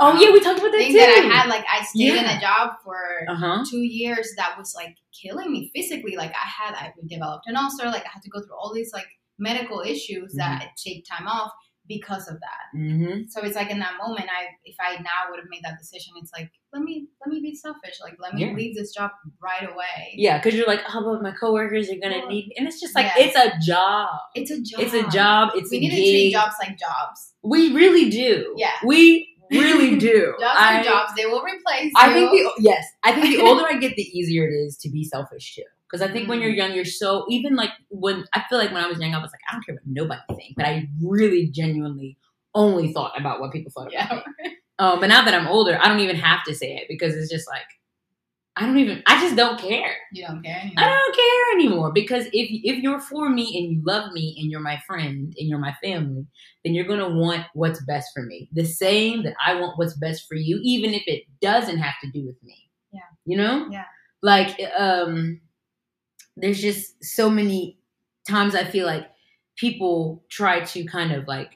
Oh, 0.00 0.20
yeah, 0.20 0.30
we 0.30 0.40
talked 0.40 0.60
about 0.60 0.70
that 0.72 0.78
thing 0.78 0.92
too. 0.92 0.98
that 0.98 1.28
I 1.32 1.36
had. 1.36 1.48
Like 1.48 1.64
I 1.68 1.84
stayed 1.84 2.14
in 2.14 2.24
a 2.24 2.40
job 2.40 2.74
for 2.84 2.98
Uh 3.28 3.34
huh. 3.34 3.64
two 3.68 3.78
years 3.82 4.32
that 4.36 4.56
was 4.56 4.74
like 4.76 4.96
killing 5.22 5.50
me 5.50 5.70
physically. 5.74 6.16
Like 6.16 6.32
I 6.32 6.46
had, 6.64 6.74
I 6.74 6.92
developed 7.08 7.46
an 7.48 7.56
ulcer. 7.56 7.86
Like 7.86 8.04
I 8.06 8.10
had 8.14 8.22
to 8.22 8.30
go 8.30 8.40
through 8.40 8.56
all 8.56 8.72
these 8.72 8.92
like 8.92 9.06
medical 9.38 9.80
issues 9.80 10.34
that 10.34 10.70
take 10.84 11.04
time 11.04 11.26
off 11.28 11.50
because 11.88 12.28
of 12.28 12.34
that. 12.40 12.78
Mm-hmm. 12.78 13.22
So 13.30 13.40
it's 13.42 13.56
like 13.56 13.70
in 13.70 13.78
that 13.78 13.94
moment, 14.04 14.26
I 14.28 14.46
if 14.64 14.76
I 14.78 14.96
now 15.02 15.30
would 15.30 15.38
have 15.40 15.48
made 15.48 15.62
that 15.64 15.78
decision, 15.78 16.12
it's 16.20 16.30
like 16.32 16.50
let 16.72 16.82
me 16.82 17.08
let 17.24 17.32
me 17.32 17.40
be 17.40 17.54
selfish. 17.56 17.94
Like 18.00 18.16
let 18.20 18.34
me 18.34 18.44
Yeah. 18.46 18.52
leave 18.52 18.76
this 18.76 18.92
job 18.94 19.10
right 19.42 19.68
away. 19.68 20.12
Yeah, 20.14 20.38
because 20.38 20.54
you're 20.54 20.66
like, 20.66 20.82
how 20.82 21.00
about 21.02 21.22
my 21.22 21.32
coworkers 21.32 21.88
are 21.90 21.96
gonna 21.96 22.18
Well, 22.18 22.28
need 22.28 22.48
me? 22.48 22.54
And 22.58 22.68
it's 22.68 22.80
just 22.80 22.94
like, 22.94 23.06
yeah. 23.16 23.24
it's 23.24 23.36
a 23.36 23.58
job. 23.66 24.10
It's 24.34 24.50
a 24.50 24.60
job. 24.60 24.80
It's 24.80 24.94
a 24.94 25.08
job. 25.08 25.50
It's 25.54 25.70
We 25.70 25.78
a 25.78 25.80
need 25.80 25.90
to 25.90 25.96
gig. 25.96 26.12
treat 26.12 26.32
jobs 26.32 26.54
like 26.62 26.78
jobs. 26.78 27.32
We 27.42 27.72
really 27.74 28.10
do. 28.10 28.54
Yeah. 28.56 28.72
We 28.84 29.34
really 29.50 29.96
do. 30.08 30.34
Jobs 30.38 30.56
I, 30.58 30.80
are 30.80 30.84
jobs. 30.84 31.12
They 31.16 31.26
will 31.26 31.42
replace 31.42 31.92
I 31.96 32.08
you. 32.08 32.14
think 32.14 32.30
the 32.30 32.62
yes, 32.62 32.84
I 33.04 33.12
think 33.12 33.36
the 33.36 33.42
older 33.46 33.64
I 33.68 33.78
get, 33.78 33.96
the 33.96 34.02
easier 34.02 34.46
it 34.48 34.52
is 34.52 34.76
to 34.78 34.90
be 34.90 35.04
selfish 35.04 35.54
too. 35.54 35.62
Because 35.90 36.06
I 36.06 36.12
think 36.12 36.28
when 36.28 36.38
Mm. 36.38 36.42
you're 36.42 36.50
young, 36.50 36.72
you're 36.74 36.84
so 36.84 37.24
even 37.30 37.56
like 37.56 37.70
when 37.88 38.24
I 38.34 38.42
feel 38.48 38.58
like 38.58 38.72
when 38.72 38.84
I 38.84 38.88
was 38.88 38.98
young, 39.00 39.14
I 39.14 39.22
was 39.22 39.30
like, 39.32 39.40
I 39.48 39.54
don't 39.54 39.64
care 39.64 39.74
what 39.74 39.84
nobody 39.86 40.20
thinks, 40.36 40.54
but 40.56 40.66
I 40.66 40.86
really 41.02 41.46
genuinely 41.46 42.18
only 42.54 42.92
thought 42.92 43.18
about 43.18 43.40
what 43.40 43.52
people 43.52 43.70
thought 43.72 43.88
about 43.88 43.92
yeah. 43.92 44.22
me. 44.44 44.56
Um, 44.78 45.00
but 45.00 45.06
now 45.08 45.24
that 45.24 45.34
I'm 45.34 45.46
older, 45.48 45.78
I 45.80 45.88
don't 45.88 46.00
even 46.00 46.16
have 46.16 46.44
to 46.44 46.54
say 46.54 46.76
it 46.76 46.84
because 46.88 47.14
it's 47.14 47.30
just 47.30 47.48
like 47.48 47.64
I 48.58 48.66
don't 48.66 48.78
even. 48.78 49.02
I 49.06 49.20
just 49.20 49.36
don't 49.36 49.58
care. 49.60 49.94
You 50.12 50.26
don't 50.26 50.42
care 50.42 50.56
anymore. 50.58 50.74
I 50.78 50.88
don't 50.88 51.16
care 51.16 51.52
anymore 51.54 51.92
because 51.92 52.26
if 52.26 52.48
if 52.64 52.82
you're 52.82 53.00
for 53.00 53.30
me 53.30 53.56
and 53.58 53.72
you 53.72 53.82
love 53.84 54.12
me 54.12 54.36
and 54.40 54.50
you're 54.50 54.60
my 54.60 54.80
friend 54.86 55.32
and 55.38 55.48
you're 55.48 55.58
my 55.60 55.74
family, 55.82 56.26
then 56.64 56.74
you're 56.74 56.86
gonna 56.86 57.08
want 57.08 57.46
what's 57.54 57.84
best 57.84 58.10
for 58.14 58.24
me. 58.24 58.48
The 58.52 58.64
same 58.64 59.22
that 59.24 59.34
I 59.46 59.54
want 59.54 59.78
what's 59.78 59.96
best 59.98 60.26
for 60.28 60.34
you, 60.34 60.60
even 60.62 60.92
if 60.94 61.04
it 61.06 61.24
doesn't 61.40 61.78
have 61.78 61.94
to 62.04 62.10
do 62.10 62.26
with 62.26 62.42
me. 62.42 62.56
Yeah. 62.92 63.00
You 63.26 63.38
know. 63.38 63.68
Yeah. 63.70 63.84
Like 64.22 64.60
um, 64.78 65.40
there's 66.36 66.60
just 66.60 67.02
so 67.04 67.30
many 67.30 67.78
times 68.28 68.54
I 68.54 68.64
feel 68.64 68.86
like 68.86 69.06
people 69.56 70.24
try 70.30 70.60
to 70.60 70.84
kind 70.84 71.12
of 71.12 71.26
like 71.26 71.52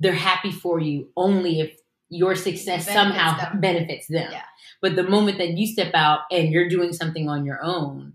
they're 0.00 0.12
happy 0.14 0.52
for 0.52 0.80
you 0.80 1.10
only 1.16 1.60
if 1.60 1.76
your 2.12 2.34
success 2.36 2.86
Benefits 2.86 2.92
somehow 2.92 3.36
them. 3.50 3.60
benefits 3.60 4.06
them. 4.08 4.30
Yeah. 4.30 4.42
But 4.82 4.96
the 4.96 5.02
moment 5.04 5.38
that 5.38 5.56
you 5.58 5.66
step 5.66 5.92
out 5.94 6.20
and 6.30 6.52
you're 6.52 6.68
doing 6.68 6.92
something 6.92 7.28
on 7.28 7.44
your 7.44 7.60
own, 7.62 8.14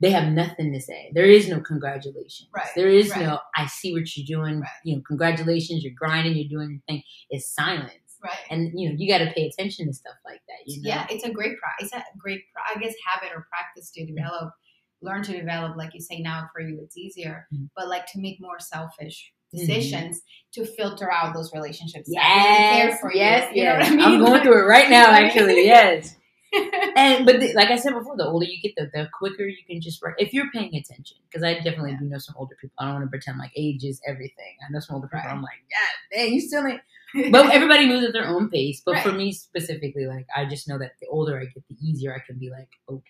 they 0.00 0.10
have 0.10 0.32
nothing 0.32 0.72
to 0.72 0.80
say. 0.80 1.10
There 1.14 1.24
is 1.24 1.48
no 1.48 1.60
congratulations. 1.60 2.48
Right, 2.54 2.68
There 2.74 2.88
is 2.88 3.10
right. 3.10 3.20
no 3.22 3.38
I 3.56 3.66
see 3.66 3.92
what 3.92 4.14
you're 4.16 4.26
doing. 4.26 4.60
Right. 4.60 4.68
You 4.84 4.96
know, 4.96 5.02
congratulations, 5.06 5.84
you're 5.84 5.94
grinding, 5.96 6.36
you're 6.36 6.48
doing 6.48 6.70
your 6.70 6.80
thing. 6.88 7.02
It's 7.30 7.48
silence. 7.54 7.92
Right. 8.22 8.44
And 8.50 8.72
you 8.78 8.88
know, 8.88 8.94
you 8.98 9.06
got 9.10 9.18
to 9.24 9.30
pay 9.32 9.46
attention 9.46 9.86
to 9.86 9.92
stuff 9.92 10.16
like 10.24 10.40
that. 10.48 10.60
You 10.66 10.82
know? 10.82 10.88
Yeah, 10.88 11.06
it's 11.10 11.24
a 11.24 11.30
great 11.30 11.56
it's 11.80 11.92
a 11.92 12.02
great 12.18 12.40
I 12.74 12.78
guess 12.80 12.94
habit 13.06 13.30
or 13.34 13.46
practice 13.50 13.90
to 13.92 14.00
Mm-hmm. 14.02 14.14
develop, 14.16 14.52
learn 15.02 15.22
to 15.22 15.32
develop. 15.38 15.76
Like 15.76 15.92
you 15.94 16.00
say 16.00 16.18
now, 16.20 16.48
for 16.52 16.60
you 16.60 16.80
it's 16.82 16.96
easier, 16.96 17.46
Mhm. 17.54 17.68
but 17.76 17.88
like 17.88 18.06
to 18.12 18.18
make 18.20 18.38
more 18.40 18.58
selfish 18.58 19.32
Mhm. 19.54 19.58
decisions 19.58 20.22
to 20.52 20.64
filter 20.64 21.10
out 21.10 21.34
those 21.34 21.52
relationships. 21.52 22.08
really 22.08 22.20
Yes, 22.22 23.00
for 23.00 23.12
yes, 23.12 23.50
you. 23.54 23.62
You 23.62 23.68
know 23.68 23.78
yes. 23.78 23.90
what 23.90 23.92
I 23.92 23.96
mean? 23.96 24.04
I'm 24.06 24.24
going 24.24 24.42
through 24.42 24.58
it 24.62 24.66
right 24.66 24.90
now, 24.90 25.10
actually. 25.10 25.66
Yes. 25.66 26.16
and 26.96 27.26
but 27.26 27.40
the, 27.40 27.52
like 27.54 27.68
I 27.70 27.76
said 27.76 27.92
before, 27.92 28.16
the 28.16 28.24
older 28.26 28.46
you 28.46 28.60
get, 28.62 28.74
the, 28.76 28.90
the 28.94 29.08
quicker 29.12 29.44
you 29.44 29.62
can 29.68 29.80
just 29.80 30.00
work. 30.00 30.14
If 30.18 30.32
you're 30.32 30.50
paying 30.52 30.74
attention, 30.74 31.18
because 31.28 31.42
I 31.42 31.54
definitely 31.54 31.90
Yeah. 31.92 31.98
do 31.98 32.04
know 32.06 32.18
some 32.18 32.34
older 32.38 32.56
people. 32.60 32.74
I 32.78 32.84
don't 32.86 32.94
want 32.94 33.04
to 33.04 33.10
pretend 33.10 33.38
like 33.38 33.52
age 33.56 33.84
is 33.84 34.00
everything. 34.06 34.56
I 34.66 34.72
know 34.72 34.80
some 34.80 34.94
older 34.96 35.08
people. 35.08 35.20
Right. 35.20 35.30
I'm 35.30 35.42
like, 35.42 35.58
yeah, 35.70 36.18
man, 36.24 36.32
you 36.32 36.40
still 36.40 36.66
ain't. 36.66 36.80
But 37.32 37.52
everybody 37.54 37.86
moves 37.86 38.04
at 38.06 38.12
their 38.12 38.26
own 38.26 38.48
pace. 38.50 38.82
But 38.84 39.02
for 39.02 39.12
me 39.12 39.32
specifically, 39.32 40.06
like 40.06 40.26
I 40.34 40.44
just 40.46 40.68
know 40.68 40.78
that 40.78 40.92
the 41.00 41.06
older 41.08 41.38
I 41.38 41.44
get, 41.44 41.62
the 41.68 41.76
easier 41.82 42.14
I 42.14 42.18
can 42.26 42.38
be. 42.38 42.50
Like, 42.50 42.68
okay, 42.88 43.02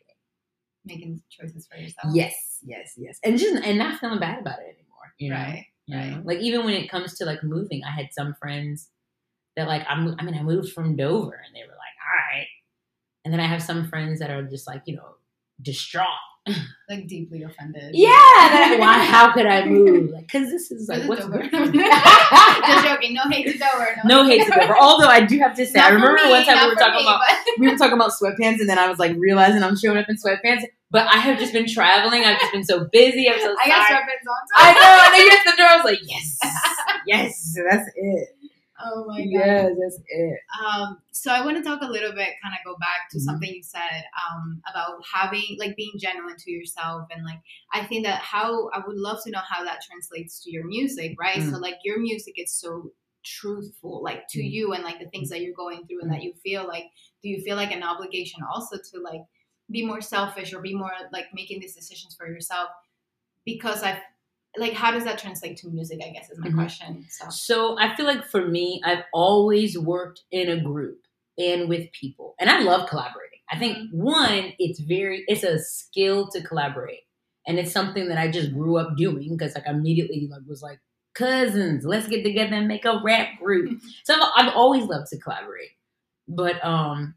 making 0.84 1.22
choices 1.30 1.66
for 1.66 1.76
yourself. 1.78 2.14
yes, 2.14 2.58
yes, 2.64 2.94
yes, 2.96 3.18
and 3.24 3.38
just 3.38 3.62
and 3.64 3.78
not 3.78 3.98
feeling 4.00 4.20
bad 4.20 4.40
about 4.40 4.58
it 4.60 4.76
anymore. 4.78 5.14
You 5.18 5.30
know, 5.30 5.36
Right. 5.36 5.66
Right. 5.90 6.24
Like 6.24 6.38
even 6.40 6.64
when 6.64 6.74
it 6.74 6.90
comes 6.90 7.14
to 7.18 7.24
like 7.24 7.42
moving, 7.44 7.82
I 7.84 7.90
had 7.90 8.08
some 8.12 8.34
friends 8.40 8.88
that 9.56 9.68
like 9.68 9.84
I'm. 9.88 10.14
I 10.18 10.22
mean, 10.24 10.34
I 10.34 10.42
moved 10.42 10.72
from 10.72 10.96
Dover, 10.96 11.40
and 11.46 11.54
they 11.54 11.60
were 11.62 11.68
like, 11.68 11.76
"All 11.78 12.36
right," 12.38 12.46
and 13.24 13.32
then 13.32 13.40
I 13.40 13.46
have 13.46 13.62
some 13.62 13.88
friends 13.88 14.20
that 14.20 14.30
are 14.30 14.42
just 14.42 14.66
like, 14.66 14.82
you 14.86 14.96
know, 14.96 15.16
distraught. 15.62 16.06
Like 16.88 17.08
deeply 17.08 17.42
offended. 17.42 17.90
Yeah, 17.96 18.10
that, 18.12 18.76
why? 18.78 19.04
How 19.04 19.32
could 19.32 19.46
I 19.46 19.64
move? 19.66 20.10
Like, 20.14 20.28
cause 20.28 20.48
this 20.48 20.70
is 20.70 20.88
like 20.88 21.08
what's 21.08 21.22
Dover. 21.22 21.42
Just 21.42 22.84
joking. 22.86 23.14
No 23.14 23.22
hate 23.28 23.46
to 23.50 23.58
Dover. 23.58 23.88
no 24.04 24.24
hate 24.24 24.44
to 24.44 24.52
Dover. 24.52 24.76
Although 24.78 25.08
I 25.08 25.20
do 25.26 25.36
have 25.40 25.56
to 25.56 25.66
say, 25.66 25.80
Not 25.80 25.90
I 25.90 25.94
remember 25.94 26.22
me, 26.22 26.30
one 26.30 26.44
time 26.44 26.62
we 26.62 26.68
were 26.68 26.74
talking 26.76 26.94
me, 26.98 27.02
about 27.02 27.20
but- 27.26 27.58
we 27.58 27.68
were 27.68 27.76
talking 27.76 27.94
about 27.94 28.12
sweatpants, 28.12 28.60
and 28.60 28.68
then 28.68 28.78
I 28.78 28.88
was 28.88 29.00
like 29.00 29.16
realizing 29.18 29.64
I'm 29.64 29.76
showing 29.76 29.98
up 29.98 30.06
in 30.08 30.14
sweatpants. 30.16 30.62
But 30.90 31.06
I 31.12 31.18
have 31.18 31.38
just 31.38 31.52
been 31.52 31.66
traveling. 31.68 32.24
I've 32.24 32.38
just 32.38 32.52
been 32.52 32.64
so 32.64 32.86
busy. 32.92 33.28
I'm 33.28 33.40
so 33.40 33.54
I 33.60 33.68
got 33.68 33.90
sweatpants 33.90 34.30
on. 34.30 34.46
I 34.56 34.72
know. 34.72 35.04
And 35.04 35.14
then 35.14 35.20
you 35.20 35.30
hit 35.30 35.44
the 35.44 35.56
door. 35.56 35.66
I 35.66 35.76
was 35.76 35.84
like, 35.84 36.00
yes, 36.04 36.38
yes, 37.06 37.54
that's 37.70 37.90
it. 37.96 38.28
Oh 38.84 39.06
my 39.06 39.18
god. 39.20 39.26
Yes, 39.30 39.72
that's 39.80 39.98
it. 40.06 40.38
Um, 40.62 40.98
so 41.10 41.32
I 41.32 41.44
want 41.44 41.56
to 41.56 41.62
talk 41.62 41.80
a 41.82 41.86
little 41.90 42.12
bit, 42.12 42.28
kind 42.42 42.54
of 42.54 42.64
go 42.64 42.76
back 42.78 43.08
to 43.10 43.16
Mhm. 43.18 43.22
something 43.22 43.48
you 43.52 43.62
said 43.62 44.04
um, 44.30 44.60
about 44.70 45.00
having, 45.12 45.56
like, 45.58 45.74
being 45.76 45.92
genuine 45.98 46.36
to 46.38 46.50
yourself, 46.50 47.08
and 47.10 47.24
like, 47.24 47.40
I 47.72 47.84
think 47.86 48.04
that 48.04 48.20
how 48.20 48.68
I 48.74 48.78
would 48.86 48.96
love 48.96 49.18
to 49.24 49.30
know 49.30 49.40
how 49.48 49.64
that 49.64 49.80
translates 49.88 50.44
to 50.44 50.52
your 50.52 50.66
music, 50.66 51.16
right? 51.18 51.42
So 51.42 51.56
like, 51.58 51.76
your 51.84 51.98
music 52.00 52.34
is 52.36 52.52
so 52.52 52.92
truthful, 53.24 54.02
like 54.04 54.28
to 54.30 54.40
Mm. 54.40 54.50
you, 54.52 54.72
and 54.74 54.84
like 54.84 54.98
the 55.00 55.08
things 55.08 55.30
that 55.30 55.40
you're 55.40 55.54
going 55.54 55.86
through, 55.86 56.02
and 56.02 56.12
that 56.12 56.22
you 56.22 56.34
feel 56.44 56.66
like, 56.66 56.84
do 57.22 57.28
you 57.30 57.40
feel 57.42 57.56
like 57.56 57.72
an 57.72 57.82
obligation 57.82 58.40
also 58.54 58.76
to 58.76 59.00
like 59.00 59.22
be 59.70 59.84
more 59.84 60.00
selfish 60.00 60.52
or 60.52 60.60
be 60.60 60.74
more 60.74 60.92
like 61.12 61.26
making 61.34 61.60
these 61.60 61.74
decisions 61.74 62.14
for 62.14 62.26
yourself? 62.28 62.68
Because 63.44 63.82
I've 63.82 64.00
like, 64.58 64.72
how 64.72 64.90
does 64.90 65.04
that 65.04 65.18
translate 65.18 65.58
to 65.58 65.68
music? 65.68 66.00
I 66.04 66.10
guess 66.10 66.30
is 66.30 66.38
my 66.38 66.48
Mhm. 66.48 66.54
question. 66.54 67.04
So 67.10 67.28
So 67.28 67.78
I 67.78 67.94
feel 67.94 68.06
like 68.06 68.24
for 68.24 68.46
me, 68.46 68.80
I've 68.84 69.04
always 69.12 69.78
worked 69.78 70.22
in 70.30 70.48
a 70.48 70.58
group 70.60 71.00
and 71.38 71.68
with 71.68 71.92
people, 71.92 72.34
and 72.40 72.48
I 72.48 72.60
love 72.60 72.88
collaborating. 72.88 73.40
I 73.50 73.58
think 73.58 73.90
one, 73.92 74.54
it's 74.58 74.80
very, 74.80 75.24
it's 75.28 75.44
a 75.44 75.58
skill 75.58 76.28
to 76.30 76.42
collaborate, 76.42 77.02
and 77.46 77.58
it's 77.58 77.70
something 77.70 78.08
that 78.08 78.18
I 78.18 78.30
just 78.30 78.52
grew 78.52 78.78
up 78.78 78.96
doing 78.96 79.36
because 79.36 79.54
like 79.54 79.66
I 79.66 79.70
immediately 79.72 80.26
like 80.30 80.42
was 80.48 80.62
like 80.62 80.80
cousins, 81.14 81.84
let's 81.84 82.08
get 82.08 82.24
together 82.24 82.54
and 82.54 82.66
make 82.68 82.84
a 82.86 83.00
rap 83.04 83.38
group. 83.38 83.78
so 84.04 84.14
I've, 84.14 84.30
I've 84.48 84.54
always 84.54 84.84
loved 84.84 85.08
to 85.08 85.18
collaborate, 85.18 85.70
but 86.28 86.64
um. 86.64 87.14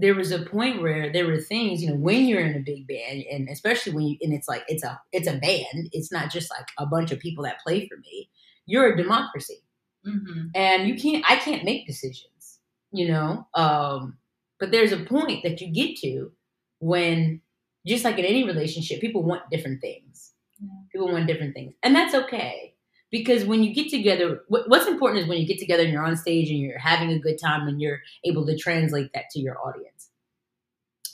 There 0.00 0.14
was 0.14 0.30
a 0.32 0.44
point 0.44 0.82
where 0.82 1.12
there 1.12 1.26
were 1.26 1.38
things, 1.40 1.82
you 1.82 1.90
know, 1.90 1.96
when 1.96 2.26
you're 2.26 2.40
in 2.40 2.56
a 2.56 2.60
big 2.64 2.86
band, 2.86 3.24
and 3.30 3.48
especially 3.50 3.92
when 3.92 4.06
you, 4.06 4.16
and 4.22 4.32
it's 4.32 4.48
like 4.48 4.64
it's 4.68 4.84
a 4.84 5.00
it's 5.12 5.28
a 5.28 5.38
band. 5.38 5.90
It's 5.92 6.12
not 6.12 6.30
just 6.30 6.50
like 6.50 6.68
a 6.78 6.86
bunch 6.86 7.10
of 7.12 7.18
people 7.20 7.44
that 7.44 7.60
play 7.60 7.88
for 7.88 7.96
me. 7.98 8.30
You're 8.66 8.92
a 8.94 8.96
democracy 8.96 9.62
Mhm. 10.06 10.50
and 10.54 10.88
you 10.88 10.96
can't 10.96 11.24
i 11.28 11.36
can't 11.36 11.64
make 11.64 11.86
decisions 11.86 12.60
you 12.92 13.08
know 13.08 13.46
um 13.54 14.16
but 14.60 14.70
there's 14.70 14.92
a 14.92 15.04
point 15.04 15.42
that 15.42 15.60
you 15.60 15.72
get 15.72 15.96
to 15.98 16.32
when 16.78 17.40
just 17.86 18.04
like 18.04 18.18
in 18.18 18.24
any 18.24 18.44
relationship 18.44 19.00
people 19.00 19.22
want 19.24 19.42
different 19.50 19.80
things 19.80 20.34
Yeah. 20.60 20.68
people 20.92 21.08
want 21.12 21.26
different 21.26 21.54
things 21.54 21.74
and 21.82 21.94
that's 21.94 22.14
okay 22.14 22.67
because 23.10 23.44
when 23.44 23.62
you 23.62 23.74
get 23.74 23.90
together 23.90 24.42
what's 24.48 24.86
important 24.86 25.22
is 25.22 25.28
when 25.28 25.38
you 25.38 25.46
get 25.46 25.58
together 25.58 25.82
and 25.82 25.92
you're 25.92 26.04
on 26.04 26.16
stage 26.16 26.50
and 26.50 26.58
you're 26.58 26.78
having 26.78 27.10
a 27.10 27.18
good 27.18 27.38
time 27.38 27.66
and 27.68 27.80
you're 27.80 28.00
able 28.24 28.46
to 28.46 28.56
translate 28.56 29.10
that 29.14 29.24
to 29.30 29.40
your 29.40 29.58
audience. 29.66 30.10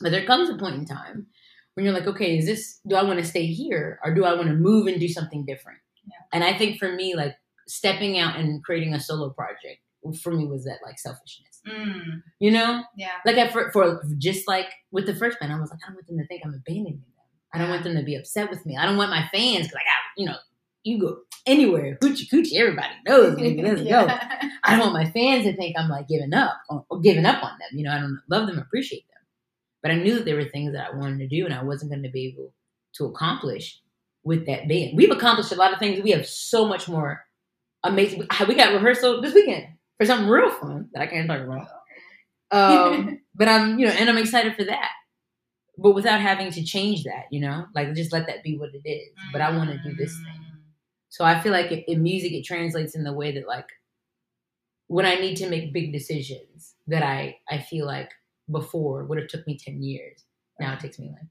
But 0.00 0.10
there 0.10 0.26
comes 0.26 0.48
a 0.48 0.56
point 0.56 0.74
in 0.74 0.86
time 0.86 1.26
when 1.74 1.84
you're 1.84 1.94
like 1.94 2.06
okay 2.06 2.38
is 2.38 2.46
this 2.46 2.80
do 2.86 2.96
i 2.96 3.02
want 3.02 3.18
to 3.18 3.24
stay 3.24 3.46
here 3.46 3.98
or 4.04 4.14
do 4.14 4.24
i 4.24 4.34
want 4.34 4.48
to 4.48 4.54
move 4.54 4.86
and 4.86 5.00
do 5.00 5.08
something 5.08 5.44
different? 5.44 5.78
Yeah. 6.06 6.18
and 6.32 6.44
i 6.44 6.56
think 6.56 6.78
for 6.78 6.92
me 6.92 7.14
like 7.14 7.34
stepping 7.66 8.18
out 8.18 8.36
and 8.36 8.62
creating 8.62 8.94
a 8.94 9.00
solo 9.00 9.30
project 9.30 9.80
for 10.20 10.32
me 10.32 10.46
was 10.46 10.64
that 10.64 10.80
like 10.84 10.98
selfishness. 10.98 11.62
Mm, 11.66 12.22
you 12.38 12.50
know? 12.50 12.82
Yeah. 12.94 13.12
like 13.24 13.36
I, 13.36 13.48
for, 13.48 13.72
for 13.72 14.04
just 14.18 14.46
like 14.46 14.66
with 14.90 15.06
the 15.06 15.14
first 15.14 15.40
band 15.40 15.52
i 15.52 15.58
was 15.58 15.70
like 15.70 15.80
i 15.84 15.88
don't 15.88 15.96
want 15.96 16.06
them 16.06 16.18
to 16.18 16.26
think 16.26 16.42
i'm 16.44 16.54
abandoning 16.54 17.00
them. 17.00 17.04
I 17.52 17.58
don't 17.58 17.70
want 17.70 17.84
them 17.84 17.96
to 17.96 18.02
be 18.02 18.16
upset 18.16 18.50
with 18.50 18.66
me. 18.66 18.76
I 18.76 18.84
don't 18.84 18.96
want 18.96 19.10
my 19.10 19.28
fans 19.32 19.66
because 19.66 19.76
i 19.76 19.84
got 19.84 20.18
you 20.18 20.26
know 20.26 20.36
you 20.84 21.00
go 21.00 21.18
anywhere 21.46 21.98
hoochie 22.00 22.28
coochie 22.30 22.56
everybody 22.56 22.94
knows 23.06 23.36
baby 23.36 23.62
let's 23.66 23.82
go 23.82 24.08
I 24.64 24.76
don't 24.76 24.92
want 24.92 25.04
my 25.04 25.10
fans 25.10 25.44
to 25.44 25.54
think 25.54 25.76
I'm 25.78 25.90
like 25.90 26.08
giving 26.08 26.32
up 26.32 26.54
or, 26.70 26.86
or 26.88 27.00
giving 27.00 27.26
up 27.26 27.44
on 27.44 27.50
them. 27.58 27.68
You 27.72 27.84
know, 27.84 27.92
I 27.92 28.00
don't 28.00 28.20
love 28.30 28.46
them, 28.46 28.58
appreciate 28.58 29.06
them. 29.08 29.22
But 29.82 29.92
I 29.92 29.96
knew 29.96 30.14
that 30.14 30.24
there 30.24 30.36
were 30.36 30.44
things 30.44 30.72
that 30.72 30.88
I 30.90 30.96
wanted 30.96 31.18
to 31.18 31.28
do 31.28 31.44
and 31.44 31.54
I 31.54 31.62
wasn't 31.62 31.90
going 31.90 32.02
to 32.02 32.10
be 32.10 32.28
able 32.28 32.54
to 32.94 33.04
accomplish 33.04 33.78
with 34.24 34.46
that 34.46 34.66
band. 34.66 34.96
We've 34.96 35.10
accomplished 35.10 35.52
a 35.52 35.56
lot 35.56 35.74
of 35.74 35.78
things. 35.78 36.02
We 36.02 36.12
have 36.12 36.26
so 36.26 36.66
much 36.66 36.88
more 36.88 37.26
amazing. 37.82 38.26
We 38.48 38.54
got 38.54 38.72
rehearsal 38.72 39.20
this 39.20 39.34
weekend 39.34 39.66
for 39.98 40.06
something 40.06 40.28
real 40.28 40.50
fun 40.50 40.88
that 40.94 41.02
I 41.02 41.06
can't 41.06 41.28
talk 41.28 41.42
about. 41.42 41.68
Um, 42.50 43.20
but 43.34 43.48
I'm, 43.48 43.78
you 43.78 43.86
know, 43.86 43.92
and 43.92 44.08
I'm 44.08 44.16
excited 44.16 44.56
for 44.56 44.64
that. 44.64 44.90
But 45.76 45.92
without 45.92 46.20
having 46.20 46.52
to 46.52 46.64
change 46.64 47.04
that, 47.04 47.24
you 47.30 47.40
know, 47.40 47.66
like 47.74 47.92
just 47.94 48.12
let 48.12 48.28
that 48.28 48.42
be 48.42 48.56
what 48.56 48.70
it 48.72 48.88
is. 48.88 49.10
But 49.32 49.42
I 49.42 49.54
want 49.54 49.70
to 49.70 49.78
do 49.78 49.94
this 49.94 50.16
thing. 50.16 50.40
So 51.14 51.25
I 51.25 51.38
feel 51.40 51.52
like 51.52 51.71
in- 51.71 52.02
music, 52.02 52.33
it 52.33 52.44
translates 52.44 52.97
in 52.97 53.04
the 53.04 53.12
way 53.12 53.30
that 53.37 53.47
like 53.47 53.68
when 54.88 55.06
I 55.06 55.14
need 55.14 55.37
to 55.37 55.49
make 55.49 55.73
big 55.73 55.92
decisions 55.92 56.75
that 56.88 57.04
I 57.04 57.37
I 57.49 57.59
feel 57.59 57.87
like 57.87 58.11
before 58.50 59.04
would 59.04 59.18
have 59.18 59.28
took 59.28 59.47
me 59.47 59.56
ten 59.56 59.80
years. 59.80 60.25
Now 60.59 60.73
it 60.73 60.80
takes 60.80 60.99
me 60.99 61.11
like, 61.11 61.30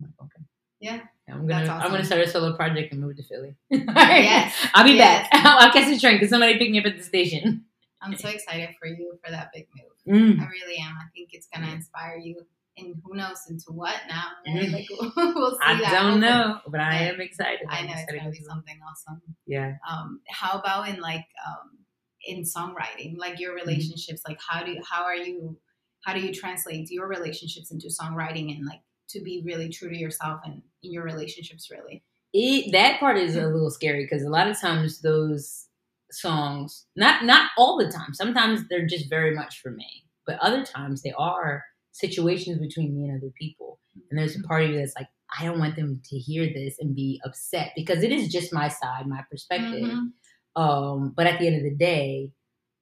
like, 0.00 0.10
okay, 0.22 0.42
Yeah. 0.80 1.00
I'm 1.28 1.46
gonna 1.46 1.66
That's 1.66 1.84
I'm 1.84 1.90
gonna 1.90 2.04
start 2.04 2.22
a 2.22 2.28
solo 2.28 2.56
project 2.56 2.92
and 2.92 3.02
move 3.02 3.16
to 3.18 3.22
Philly. 3.22 3.54
Yes. 3.70 4.54
I'll 4.72 4.84
be 4.84 4.92
Yes. 4.92 5.28
back. 5.30 5.44
I'll 5.44 5.70
catch 5.70 5.88
the 5.92 6.00
train 6.00 6.14
because 6.14 6.30
somebody 6.30 6.56
picked 6.56 6.70
me 6.72 6.78
up 6.80 6.86
at 6.86 6.96
the 6.96 7.02
station. 7.04 7.66
I'm 8.00 8.16
so 8.16 8.30
excited 8.30 8.70
for 8.80 8.88
you 8.88 9.18
for 9.22 9.30
that 9.30 9.50
big 9.52 9.66
move. 9.76 10.16
Mm. 10.16 10.40
I 10.40 10.46
really 10.46 10.78
am. 10.78 10.94
I 10.96 11.08
think 11.14 11.28
it's 11.34 11.46
gonna 11.54 11.70
inspire 11.70 12.16
you, 12.16 12.46
and 12.76 12.94
who 13.04 13.14
knows 13.16 13.40
into 13.48 13.66
what 13.72 13.96
now? 14.08 14.24
Right? 14.46 14.68
Mhm. 14.68 14.72
Like 14.72 14.86
we'll 15.34 15.50
see. 15.52 15.58
I 15.62 15.74
that 15.80 15.90
don't 15.92 16.06
happen. 16.06 16.20
know, 16.20 16.60
but 16.68 16.80
I 16.80 16.96
am 17.04 17.20
excited. 17.20 17.66
I 17.68 17.82
know 17.86 17.92
it's 17.96 18.10
gonna 18.12 18.30
be 18.30 18.42
something 18.42 18.78
awesome. 18.88 19.20
Yeah. 19.46 19.74
Um, 19.90 20.20
how 20.28 20.58
about 20.58 20.88
in 20.88 21.00
like 21.00 21.26
um, 21.46 21.78
in 22.26 22.42
songwriting, 22.42 23.16
like 23.16 23.38
your 23.40 23.50
Mm-hmm. 23.56 23.66
relationships? 23.68 24.22
Like 24.26 24.38
how 24.46 24.62
do 24.64 24.72
you, 24.72 24.82
how 24.88 25.02
are 25.04 25.16
you? 25.16 25.58
How 26.04 26.14
do 26.14 26.20
you 26.20 26.32
translate 26.32 26.90
your 26.90 27.06
relationships 27.08 27.70
into 27.70 27.88
songwriting 27.88 28.56
and 28.56 28.64
like 28.64 28.80
to 29.10 29.20
be 29.20 29.42
really 29.44 29.68
true 29.68 29.90
to 29.90 29.96
yourself 29.96 30.40
and 30.44 30.62
in 30.82 30.92
your 30.92 31.04
relationships? 31.04 31.70
Really, 31.70 32.02
it 32.32 32.72
that 32.72 32.98
part 33.00 33.18
is 33.18 33.36
a 33.36 33.46
little 33.46 33.70
scary 33.70 34.04
because 34.04 34.22
a 34.22 34.30
lot 34.30 34.48
of 34.48 34.58
times 34.58 35.00
those 35.02 35.66
songs 36.12 36.86
not 36.96 37.24
not 37.24 37.50
all 37.56 37.76
the 37.76 37.88
time 37.90 38.12
sometimes 38.12 38.62
they're 38.68 38.84
just 38.86 39.08
very 39.08 39.32
much 39.32 39.60
for 39.60 39.70
me 39.70 40.04
but 40.26 40.36
other 40.40 40.64
times 40.64 41.02
they 41.02 41.12
are 41.16 41.62
situations 41.92 42.58
between 42.58 42.94
me 42.94 43.08
and 43.08 43.20
other 43.20 43.32
people. 43.38 43.78
And 44.10 44.18
there's 44.18 44.36
a 44.36 44.42
part 44.42 44.64
of 44.64 44.70
you 44.70 44.78
that's 44.78 44.94
like, 44.96 45.08
I 45.38 45.44
don't 45.44 45.58
want 45.58 45.76
them 45.76 46.00
to 46.04 46.18
hear 46.18 46.46
this 46.52 46.76
and 46.80 46.94
be 46.94 47.20
upset 47.24 47.72
because 47.76 48.02
it 48.02 48.12
is 48.12 48.32
just 48.32 48.52
my 48.52 48.68
side, 48.68 49.06
my 49.06 49.22
perspective. 49.30 49.88
Mhm. 49.88 50.12
Um, 50.56 51.12
but 51.16 51.26
at 51.26 51.38
the 51.38 51.46
end 51.46 51.56
of 51.56 51.62
the 51.62 51.76
day, 51.76 52.32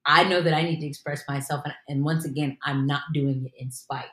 I 0.06 0.24
know 0.24 0.40
that 0.40 0.54
I 0.54 0.62
need 0.62 0.80
to 0.80 0.86
express 0.86 1.22
myself. 1.28 1.62
And, 1.64 1.74
and 1.88 2.04
once 2.04 2.24
again, 2.24 2.56
I'm 2.64 2.86
not 2.86 3.02
doing 3.12 3.44
it 3.44 3.62
in 3.62 3.70
spite. 3.70 4.06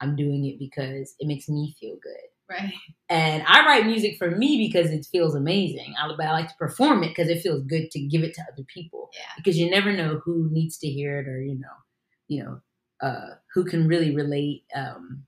I'm 0.00 0.16
doing 0.16 0.44
it 0.44 0.58
because 0.58 1.14
it 1.18 1.26
makes 1.26 1.48
me 1.48 1.74
feel 1.80 1.96
good. 2.02 2.12
Right. 2.50 2.72
And 3.08 3.44
I 3.46 3.64
write 3.64 3.86
music 3.86 4.16
for 4.18 4.30
me 4.30 4.58
because 4.58 4.90
it 4.90 5.06
feels 5.10 5.34
amazing. 5.34 5.94
I, 5.98 6.08
but 6.08 6.26
I 6.26 6.32
like 6.32 6.48
to 6.48 6.56
perform 6.58 7.04
it 7.04 7.08
because 7.08 7.28
it 7.28 7.42
feels 7.42 7.62
good 7.62 7.90
to 7.92 8.00
give 8.00 8.24
it 8.24 8.34
to 8.34 8.42
other 8.52 8.64
people. 8.64 9.08
Yeah. 9.14 9.32
Because 9.36 9.56
you 9.56 9.70
never 9.70 9.92
know 9.92 10.20
who 10.24 10.48
needs 10.50 10.76
to 10.78 10.88
hear 10.88 11.20
it, 11.20 11.28
or 11.28 11.40
you 11.40 11.54
know, 11.54 11.68
you 12.28 12.42
know, 12.42 12.60
uh, 13.02 13.34
who 13.54 13.64
can 13.64 13.88
really 13.88 14.14
relate, 14.14 14.64
um, 14.74 15.24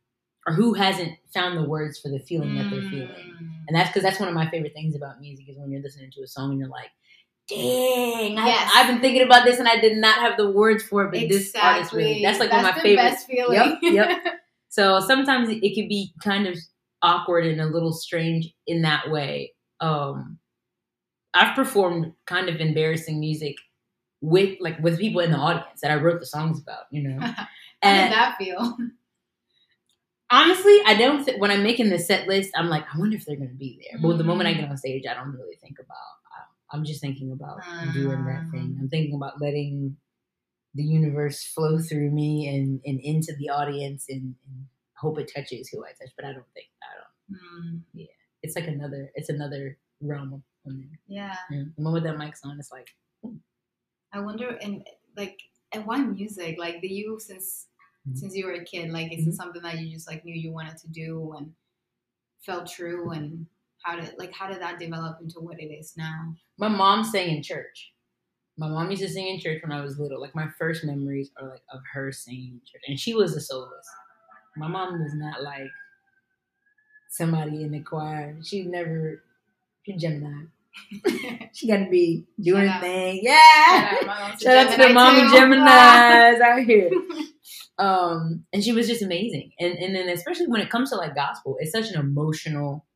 or 0.47 0.55
who 0.55 0.75
hasn't 0.75 1.13
found 1.33 1.57
the 1.57 1.69
words 1.69 1.99
for 1.99 2.09
the 2.09 2.19
feeling 2.19 2.57
that 2.57 2.69
they're 2.71 2.91
feeling. 2.91 3.09
Mm. 3.09 3.51
And 3.69 3.77
that's 3.77 3.89
because 3.91 4.03
that's 4.03 4.19
one 4.19 4.29
of 4.29 4.35
my 4.35 4.51
favorite 4.51 4.73
things 4.75 4.97
about 4.97 5.21
music 5.21 5.49
is 5.49 5.57
when 5.57 5.71
you're 5.71 5.83
listening 5.83 6.11
to 6.13 6.23
a 6.23 6.27
song 6.27 6.51
and 6.51 6.59
you're 6.59 6.69
like, 6.69 6.91
dang, 7.49 8.39
I, 8.39 8.47
Yes. 8.47 8.73
I've 8.75 8.87
been 8.89 9.01
thinking 9.01 9.23
about 9.23 9.45
this 9.45 9.59
and 9.59 9.69
I 9.69 9.81
did 9.81 9.97
not 9.99 10.19
have 10.19 10.37
the 10.37 10.51
words 10.51 10.83
for 10.83 11.05
it, 11.05 11.13
but 11.13 11.29
this 11.29 11.53
artist 11.61 11.93
really, 11.93 12.23
that's 12.23 12.41
like 12.41 12.51
one 12.51 12.65
of 12.65 12.75
my 12.77 12.83
favorite. 12.83 12.97
best 12.97 13.27
feeling. 13.27 13.79
Yep, 13.83 14.19
So 14.69 15.01
sometimes 15.01 15.49
it, 15.51 15.63
it 15.63 15.75
can 15.75 15.87
be 15.87 16.13
kind 16.23 16.47
of 16.47 16.57
awkward 17.03 17.47
and 17.47 17.61
a 17.61 17.67
little 17.67 17.93
strange 17.93 18.53
in 18.67 18.83
that 18.83 19.11
way. 19.11 19.53
Um, 19.81 20.39
I've 21.35 21.55
performed 21.55 22.13
kind 22.27 22.49
of 22.49 22.57
embarrassing 22.57 23.21
music 23.21 23.57
with 24.23 24.57
like 24.61 24.79
with 24.79 24.99
people 24.99 25.21
in 25.21 25.31
the 25.33 25.37
audience 25.37 25.81
that 25.83 25.91
I 25.91 25.97
wrote 25.97 26.21
the 26.21 26.27
songs 26.27 26.59
about, 26.61 26.85
you 26.91 27.03
know. 27.09 27.21
How 27.27 27.47
And 27.83 28.11
did 28.11 28.17
that 28.19 28.37
feel? 28.39 28.77
honestly, 30.31 30.79
I 30.87 30.95
don't. 30.97 31.25
Th- 31.25 31.39
when 31.39 31.51
I'm 31.51 31.63
making 31.63 31.91
the 31.91 31.99
set 31.99 32.27
list, 32.29 32.51
I'm 32.55 32.69
like, 32.69 32.85
I 32.95 32.99
wonder 32.99 33.17
if 33.17 33.25
they're 33.27 33.37
going 33.37 33.49
to 33.51 33.55
be 33.55 33.81
there. 33.83 34.01
But 34.01 34.19
the 34.19 34.25
moment 34.25 34.49
I 34.49 34.55
Mhm. 34.55 34.61
get 34.61 34.71
on 34.71 34.77
stage, 34.77 35.05
I 35.07 35.15
don't 35.15 35.33
really 35.33 35.57
think 35.57 35.79
about. 35.79 35.97
I- 36.37 36.77
I'm 36.77 36.85
just 36.85 37.01
thinking 37.01 37.33
about 37.33 37.61
doing 37.93 38.25
that 38.27 38.49
thing. 38.51 38.77
I'm 38.81 38.89
thinking 38.89 39.15
about 39.15 39.41
letting 39.41 39.97
the 40.75 40.83
universe 40.85 41.45
flow 41.45 41.79
through 41.81 42.11
me 42.11 42.49
and 42.49 42.81
and 42.87 42.99
into 43.01 43.35
the 43.37 43.51
audience 43.51 44.07
and, 44.09 44.37
and 44.47 44.67
hope 44.95 45.19
it 45.19 45.31
touches 45.35 45.69
who 45.69 45.85
I 45.85 45.89
touch. 45.89 46.13
But 46.17 46.25
I 46.25 46.33
don't 46.33 46.47
think 46.55 46.69
I 46.83 46.93
don't. 46.99 47.83
Mm, 47.99 48.09
It's 48.43 48.57
like 48.57 48.69
another. 48.69 49.11
It's 49.15 49.29
another 49.29 49.77
realm 50.01 50.33
of. 50.33 50.43
yeah. 51.07 51.37
Yeah. 51.51 51.65
The 51.77 51.83
moment 51.83 52.05
that 52.05 52.17
mic's 52.17 52.41
on, 52.45 52.59
it's 52.59 52.73
like. 52.73 52.89
I 54.13 54.21
wonder, 54.21 54.49
and 54.63 54.87
like, 55.17 55.39
and 55.73 55.87
why 55.87 55.99
music? 55.99 56.59
Like, 56.59 56.81
do 56.81 56.89
you 56.89 57.19
since 57.21 57.69
Mhm. 58.09 58.17
since 58.19 58.35
you 58.37 58.47
were 58.47 58.53
a 58.55 58.65
kid, 58.65 58.91
like, 58.91 59.13
is 59.13 59.27
it 59.27 59.35
something 59.35 59.63
that 59.63 59.79
you 59.79 59.91
just 59.93 60.09
like 60.09 60.25
knew 60.25 60.35
you 60.35 60.53
wanted 60.53 60.77
to 60.79 60.89
do 60.89 61.35
and 61.39 61.55
felt 62.41 62.67
true? 62.67 63.11
And 63.11 63.47
how 63.85 63.97
did 63.97 64.15
like 64.19 64.33
how 64.33 64.49
did 64.49 64.61
that 64.61 64.79
develop 64.79 65.21
into 65.21 65.41
what 65.41 65.61
it 65.61 65.67
is 65.73 65.97
now? 65.97 66.35
My 66.59 66.69
mom 66.69 67.05
sang 67.05 67.37
in 67.37 67.43
church. 67.43 67.93
My 68.59 68.69
mom 68.69 68.91
used 68.91 69.03
to 69.03 69.09
sing 69.09 69.29
in 69.29 69.41
church 69.41 69.63
when 69.63 69.73
I 69.73 69.81
was 69.81 69.99
little. 69.99 70.21
Like 70.21 70.35
my 70.35 70.49
first 70.59 70.85
memories 70.85 71.31
are 71.41 71.49
like 71.49 71.63
of 71.73 71.81
her 71.93 72.13
singing 72.13 72.55
in 72.55 72.61
church, 72.67 72.83
and 72.89 72.99
she 73.01 73.15
was 73.15 73.35
a 73.37 73.41
soloist. 73.41 73.89
My 74.57 74.69
mom 74.69 75.01
was 75.03 75.15
not 75.15 75.43
like 75.43 75.71
somebody 77.09 77.63
in 77.63 77.71
the 77.73 77.81
choir. 77.81 78.37
She 78.43 78.65
never. 78.65 79.23
She 79.85 79.97
Gemini. 79.97 80.45
She 81.55 81.69
got 81.69 81.79
to 81.79 81.91
be 81.91 82.25
doing 82.41 82.67
her 82.67 82.81
thing. 82.81 83.21
Yeah. 83.23 83.99
Shout 84.39 84.47
out, 84.47 84.71
to 84.71 84.83
the 84.89 84.95
mommy. 84.95 85.21
Geminis 85.23 86.41
out 86.41 86.63
here. 86.67 86.91
Um, 87.79 88.45
and 88.53 88.65
she 88.65 88.73
was 88.73 88.87
just 88.87 89.03
amazing. 89.03 89.53
And 89.61 89.75
and 89.79 89.95
then 89.95 90.09
especially 90.09 90.47
when 90.47 90.61
it 90.61 90.71
comes 90.71 90.91
to 90.91 90.97
like 90.97 91.15
gospel, 91.15 91.57
it's 91.61 91.73
such 91.73 91.91
an 91.91 92.01
emotional 92.01 92.87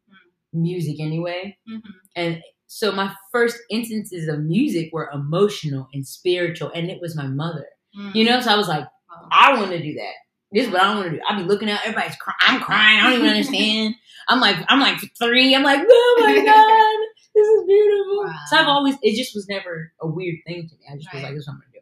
music 0.53 1.01
anyway. 1.01 1.57
Mhm. 1.71 1.83
And 2.15 2.43
so 2.67 2.93
my 2.93 3.13
first 3.31 3.59
instances 3.71 4.27
of 4.29 4.41
music 4.41 4.91
were 4.93 5.11
emotional 5.13 5.89
and 5.93 6.07
spiritual, 6.07 6.71
and 6.75 6.91
it 6.91 7.01
was 7.01 7.15
my 7.15 7.27
mother. 7.27 7.67
Mm. 7.99 8.15
You 8.15 8.25
know, 8.25 8.41
so 8.41 8.51
I 8.51 8.57
was 8.57 8.69
like, 8.69 8.87
I 9.31 9.55
want 9.59 9.71
to 9.71 9.83
do 9.83 9.95
that. 9.95 10.13
This 10.53 10.67
is 10.67 10.73
what 10.73 10.83
I 10.83 10.95
want 10.95 11.11
to 11.11 11.17
do. 11.17 11.23
I'll 11.27 11.37
be 11.37 11.45
looking 11.45 11.71
out, 11.71 11.81
everybody's 11.85 12.17
crying. 12.17 12.37
I'm 12.41 12.61
crying. 12.61 13.01
I 13.01 13.03
don't 13.05 13.13
even 13.15 13.29
understand. 13.29 13.95
I'm 14.29 14.41
like, 14.41 14.57
I'm 14.69 14.81
like 14.81 14.99
three. 15.19 15.55
I'm 15.55 15.63
like, 15.63 15.81
oh 15.89 16.17
my 16.21 16.45
god, 16.45 17.07
this 17.37 17.47
is 17.47 17.65
beautiful. 17.67 18.25
Wow. 18.25 18.35
So 18.49 18.57
I've 18.57 18.69
always, 18.69 18.97
it 19.03 19.17
just 19.17 19.35
was 19.35 19.47
never 19.49 19.93
a 20.01 20.07
weird 20.09 20.37
thing 20.47 20.69
to 20.69 20.75
me. 20.75 20.81
I 20.91 20.97
just 20.97 21.13
was 21.15 21.23
like, 21.23 21.33
this 21.35 21.43
is 21.43 21.47
what 21.49 21.55
I'm 21.55 21.61
gonna 21.61 21.73
do. 21.75 21.81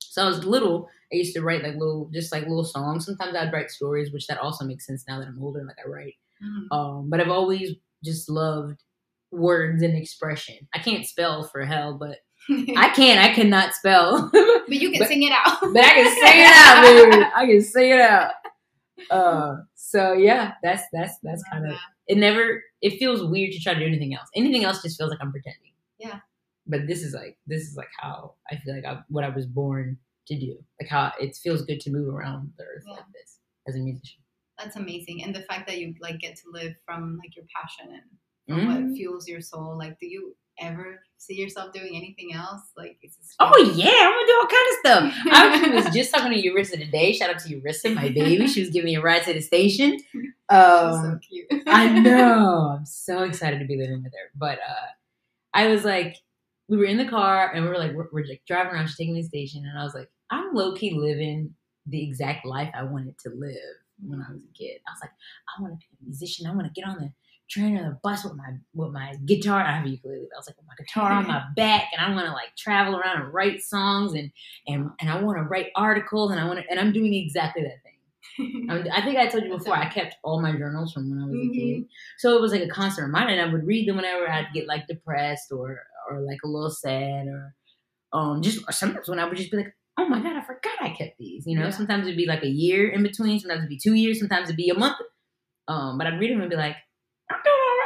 So 0.00 0.22
I 0.22 0.26
was 0.26 0.44
little. 0.44 0.88
I 1.12 1.16
used 1.16 1.34
to 1.34 1.42
write 1.42 1.62
like 1.62 1.74
little, 1.74 2.10
just 2.12 2.32
like 2.32 2.42
little 2.42 2.64
songs. 2.64 3.04
Sometimes 3.06 3.36
I'd 3.36 3.52
write 3.52 3.70
stories, 3.70 4.12
which 4.12 4.26
that 4.28 4.38
also 4.38 4.64
makes 4.64 4.86
sense 4.86 5.04
now 5.06 5.18
that 5.20 5.28
I'm 5.28 5.40
older. 5.42 5.64
Like 5.66 5.76
I 5.84 5.88
write 5.88 6.14
Mhm. 6.42 6.66
um, 6.76 7.10
but 7.10 7.20
I've 7.20 7.30
always 7.30 7.70
just 8.04 8.28
loved 8.28 8.82
words 9.30 9.82
and 9.82 9.96
expression. 9.96 10.56
I 10.74 10.78
can't 10.80 11.06
spell 11.06 11.44
for 11.44 11.64
hell, 11.64 11.94
but 11.98 12.18
I 12.76 12.90
can. 12.94 13.18
I 13.18 13.32
cannot 13.34 13.74
spell, 13.74 14.30
but 14.32 14.68
you 14.68 14.90
can 14.90 14.98
but- 15.00 15.08
sing 15.08 15.22
it 15.22 15.32
out. 15.32 15.58
but 15.60 15.84
I 15.84 15.94
can 15.94 16.14
sing 16.14 16.40
it 16.40 16.52
out, 16.52 16.82
baby. 16.82 17.26
I 17.34 17.46
can 17.46 17.62
sing 17.62 17.90
it 17.90 18.00
out. 18.00 18.32
Uh, 19.10 19.56
so 19.74 20.12
yeah, 20.14 20.52
that's 20.62 20.84
that's 20.92 21.18
that's 21.22 21.42
kind 21.52 21.66
of 21.66 21.76
it. 22.08 22.16
Never. 22.18 22.62
It 22.82 22.98
feels 22.98 23.24
weird 23.24 23.52
to 23.52 23.60
try 23.60 23.74
to 23.74 23.80
do 23.80 23.86
anything 23.86 24.14
else. 24.14 24.28
Anything 24.34 24.64
else 24.64 24.82
just 24.82 24.98
feels 24.98 25.10
like 25.10 25.18
I'm 25.22 25.32
pretending. 25.32 25.72
Yeah. 25.98 26.20
But 26.66 26.86
this 26.86 27.02
is 27.02 27.14
like 27.14 27.38
this 27.46 27.62
is 27.62 27.76
like 27.76 27.90
how 27.98 28.34
I 28.50 28.56
feel 28.56 28.74
like 28.74 28.84
I, 28.84 29.00
what 29.08 29.24
I 29.24 29.28
was 29.28 29.46
born 29.46 29.98
to 30.28 30.38
do. 30.38 30.56
Like 30.80 30.88
how 30.90 31.12
it 31.20 31.36
feels 31.36 31.62
good 31.62 31.80
to 31.80 31.90
move 31.90 32.08
around 32.08 32.52
the 32.56 32.64
earth 32.64 32.84
Yeah. 32.86 32.94
like 32.94 33.12
this 33.12 33.38
as 33.68 33.76
a 33.76 33.78
musician. 33.78 34.20
That's 34.58 34.76
amazing, 34.76 35.24
and 35.24 35.34
the 35.34 35.42
fact 35.42 35.66
that 35.66 35.78
you 35.78 35.94
like 36.00 36.20
get 36.20 36.36
to 36.36 36.42
live 36.52 36.74
from 36.86 37.18
like 37.22 37.34
your 37.36 37.44
passion 37.54 38.00
and 38.48 38.58
Mhm. 38.58 38.88
what 38.88 38.96
fuels 38.96 39.26
your 39.28 39.40
soul. 39.40 39.76
Like, 39.76 39.98
do 39.98 40.06
you 40.06 40.36
ever 40.60 41.00
see 41.18 41.34
yourself 41.34 41.72
doing 41.72 41.96
anything 41.96 42.34
else? 42.34 42.60
Like, 42.76 42.98
it's 43.02 43.16
just 43.16 43.34
Oh 43.40 43.72
yeah, 43.74 43.88
I'm 43.90 44.12
gonna 44.12 44.26
do 44.26 44.38
all 44.40 44.48
kind 44.48 44.68
of 44.70 44.78
stuff. 44.80 45.32
I 45.32 45.70
was 45.86 45.94
just 45.94 46.12
talking 46.14 46.32
to 46.32 46.48
Eurissa 46.48 46.72
today. 46.78 47.12
Shout 47.12 47.30
out 47.30 47.38
to 47.40 47.48
Eurissa, 47.60 47.94
my 47.94 48.08
baby. 48.14 48.46
She 48.46 48.60
was 48.60 48.70
giving 48.70 48.86
me 48.86 48.96
a 48.96 49.00
ride 49.02 49.22
to 49.24 49.32
the 49.32 49.40
station. 49.40 49.98
She's 50.12 50.30
so 50.50 50.56
Um, 50.56 51.20
cute. 51.28 51.46
I 51.66 51.88
know. 52.00 52.76
I'm 52.78 52.86
so 52.86 53.22
excited 53.24 53.58
to 53.58 53.64
be 53.66 53.76
living 53.78 54.02
with 54.02 54.12
her. 54.12 54.30
But 54.36 54.58
uh, 54.58 54.86
I 55.54 55.68
was 55.68 55.84
like, 55.84 56.16
we 56.68 56.76
were 56.76 56.84
in 56.84 56.96
the 56.98 57.08
car 57.08 57.52
and 57.52 57.64
we 57.64 57.70
were 57.70 57.78
like, 57.78 57.92
we're, 57.92 58.08
we're 58.12 58.26
like 58.26 58.42
driving 58.46 58.72
around. 58.72 58.86
She's 58.88 58.96
taking 58.96 59.14
me 59.14 59.20
to 59.20 59.24
the 59.24 59.28
station, 59.28 59.64
and 59.66 59.78
I 59.78 59.84
was 59.84 59.94
like, 59.94 60.08
I'm 60.30 60.54
low 60.54 60.74
key 60.74 60.92
living 60.94 61.54
the 61.86 62.02
exact 62.02 62.46
life 62.46 62.70
I 62.74 62.82
wanted 62.82 63.18
to 63.18 63.30
live 63.36 63.54
when 64.02 64.20
I 64.20 64.32
was 64.32 64.42
a 64.42 64.52
kid. 64.58 64.80
I 64.88 64.92
was 64.92 65.00
like, 65.02 65.10
I 65.56 65.62
want 65.62 65.74
to 65.74 65.78
be 65.78 65.86
a 66.00 66.04
musician. 66.06 66.46
I 66.46 66.54
want 66.54 66.66
to 66.66 66.72
get 66.80 66.88
on 66.88 66.96
the 66.96 67.10
train 67.50 67.76
or 67.76 67.84
the 67.90 67.98
bus 68.02 68.24
with 68.24 68.34
my 68.34 68.44
with 68.74 68.90
my 68.92 69.14
guitar. 69.26 69.60
I 69.62 69.72
have 69.76 69.86
a 69.86 69.88
ukulele. 69.88 70.26
but 70.30 70.36
I 70.36 70.38
was 70.38 70.46
like, 70.48 70.56
with 70.56 70.66
my 70.66 70.74
guitar 70.78 71.12
on 71.12 71.26
my 71.26 71.42
back, 71.56 71.88
and 71.96 72.04
I 72.04 72.14
want 72.14 72.26
to 72.26 72.32
like 72.32 72.56
travel 72.56 72.96
around 72.96 73.22
and 73.22 73.32
write 73.32 73.62
songs, 73.62 74.14
and 74.14 74.30
and 74.66 74.90
and 75.00 75.10
I 75.10 75.20
want 75.22 75.38
to 75.38 75.42
write 75.44 75.68
articles, 75.76 76.30
and 76.30 76.40
I 76.40 76.46
want 76.46 76.60
to, 76.60 76.70
and 76.70 76.78
I'm 76.80 76.92
doing 76.92 77.14
exactly 77.14 77.62
that 77.62 77.82
thing. 77.82 77.90
I'm, 78.70 78.86
I 78.92 79.02
think 79.02 79.18
I 79.18 79.26
told 79.26 79.44
you 79.44 79.50
before. 79.56 79.76
I 79.76 79.88
kept 79.88 80.16
all 80.24 80.40
my 80.40 80.52
journals 80.52 80.92
from 80.92 81.10
when 81.10 81.20
I 81.22 81.26
was 81.26 81.34
a 81.48 81.52
kid, 81.54 81.84
so 82.18 82.36
it 82.36 82.40
was 82.40 82.52
like 82.52 82.62
a 82.62 82.68
constant 82.68 83.06
reminder. 83.06 83.32
And 83.32 83.40
I 83.40 83.52
would 83.52 83.66
read 83.66 83.86
them 83.88 83.96
whenever 83.96 84.28
I'd 84.28 84.48
get 84.54 84.66
like 84.66 84.86
depressed 84.86 85.52
or 85.52 85.80
or 86.10 86.20
like 86.22 86.38
a 86.44 86.48
little 86.48 86.70
sad 86.70 87.26
or 87.28 87.54
um 88.12 88.42
just 88.42 88.58
or 88.68 88.72
sometimes 88.72 89.08
when 89.08 89.18
I 89.18 89.24
would 89.26 89.36
just 89.36 89.50
be 89.50 89.58
like, 89.58 89.74
oh 89.98 90.08
my 90.08 90.20
god, 90.20 90.36
I 90.36 90.40
forgot 90.40 90.72
I 90.80 90.88
kept 90.90 91.18
these. 91.18 91.46
You 91.46 91.56
know, 91.58 91.64
Yeah. 91.66 91.70
sometimes 91.70 92.06
it'd 92.06 92.16
be 92.16 92.26
like 92.26 92.42
a 92.42 92.48
year 92.48 92.88
in 92.88 93.02
between. 93.02 93.38
Sometimes 93.38 93.60
it'd 93.60 93.68
be 93.68 93.78
two 93.78 93.94
years. 93.94 94.18
Sometimes 94.18 94.44
it'd 94.48 94.56
be 94.56 94.70
a 94.70 94.74
month. 94.78 94.96
Um, 95.68 95.96
but 95.98 96.06
I'd 96.06 96.18
read 96.18 96.30
them 96.32 96.40
and 96.40 96.50
be 96.50 96.56
like, 96.56 96.66
I'm 96.66 96.72
doing 96.72 96.82
all 96.82 96.93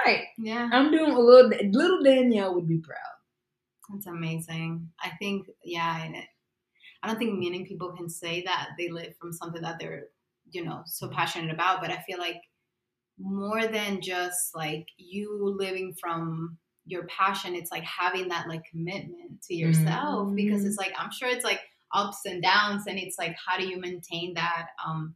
right. 0.08 0.24
yeah, 0.38 0.68
I'm 0.72 0.90
doing 0.90 1.12
a 1.12 1.18
little. 1.18 1.50
Little 1.72 2.02
Danielle 2.02 2.54
would 2.54 2.68
be 2.68 2.78
proud. 2.78 2.96
that's 3.90 4.06
amazing. 4.06 4.90
I 5.02 5.10
think, 5.18 5.48
yeah, 5.64 6.04
and 6.04 6.16
it, 6.16 6.24
I 7.02 7.08
don't 7.08 7.18
think 7.18 7.38
many 7.38 7.64
people 7.64 7.92
can 7.92 8.08
say 8.08 8.42
that 8.42 8.70
they 8.78 8.88
live 8.90 9.16
from 9.20 9.32
something 9.32 9.62
that 9.62 9.78
they're, 9.78 10.06
you 10.50 10.64
know, 10.64 10.82
so 10.86 11.08
passionate 11.08 11.52
about. 11.52 11.80
But 11.80 11.90
I 11.90 12.02
feel 12.02 12.18
like 12.18 12.40
more 13.18 13.66
than 13.66 14.00
just 14.00 14.54
like 14.54 14.86
you 14.96 15.54
living 15.58 15.94
from 16.00 16.58
your 16.86 17.06
passion, 17.06 17.54
it's 17.54 17.70
like 17.72 17.84
having 17.84 18.28
that 18.28 18.48
like 18.48 18.62
commitment 18.70 19.42
to 19.42 19.54
yourself 19.54 20.34
because 20.34 20.62
Mhm. 20.62 20.66
it's 20.68 20.78
like 20.78 20.92
I'm 20.98 21.10
sure 21.10 21.28
it's 21.28 21.44
like 21.44 21.60
ups 21.94 22.20
and 22.26 22.42
downs, 22.42 22.86
and 22.86 22.98
it's 22.98 23.18
like 23.18 23.36
how 23.44 23.58
do 23.58 23.66
you 23.66 23.78
maintain 23.80 24.34
that? 24.34 24.68
Um, 24.86 25.14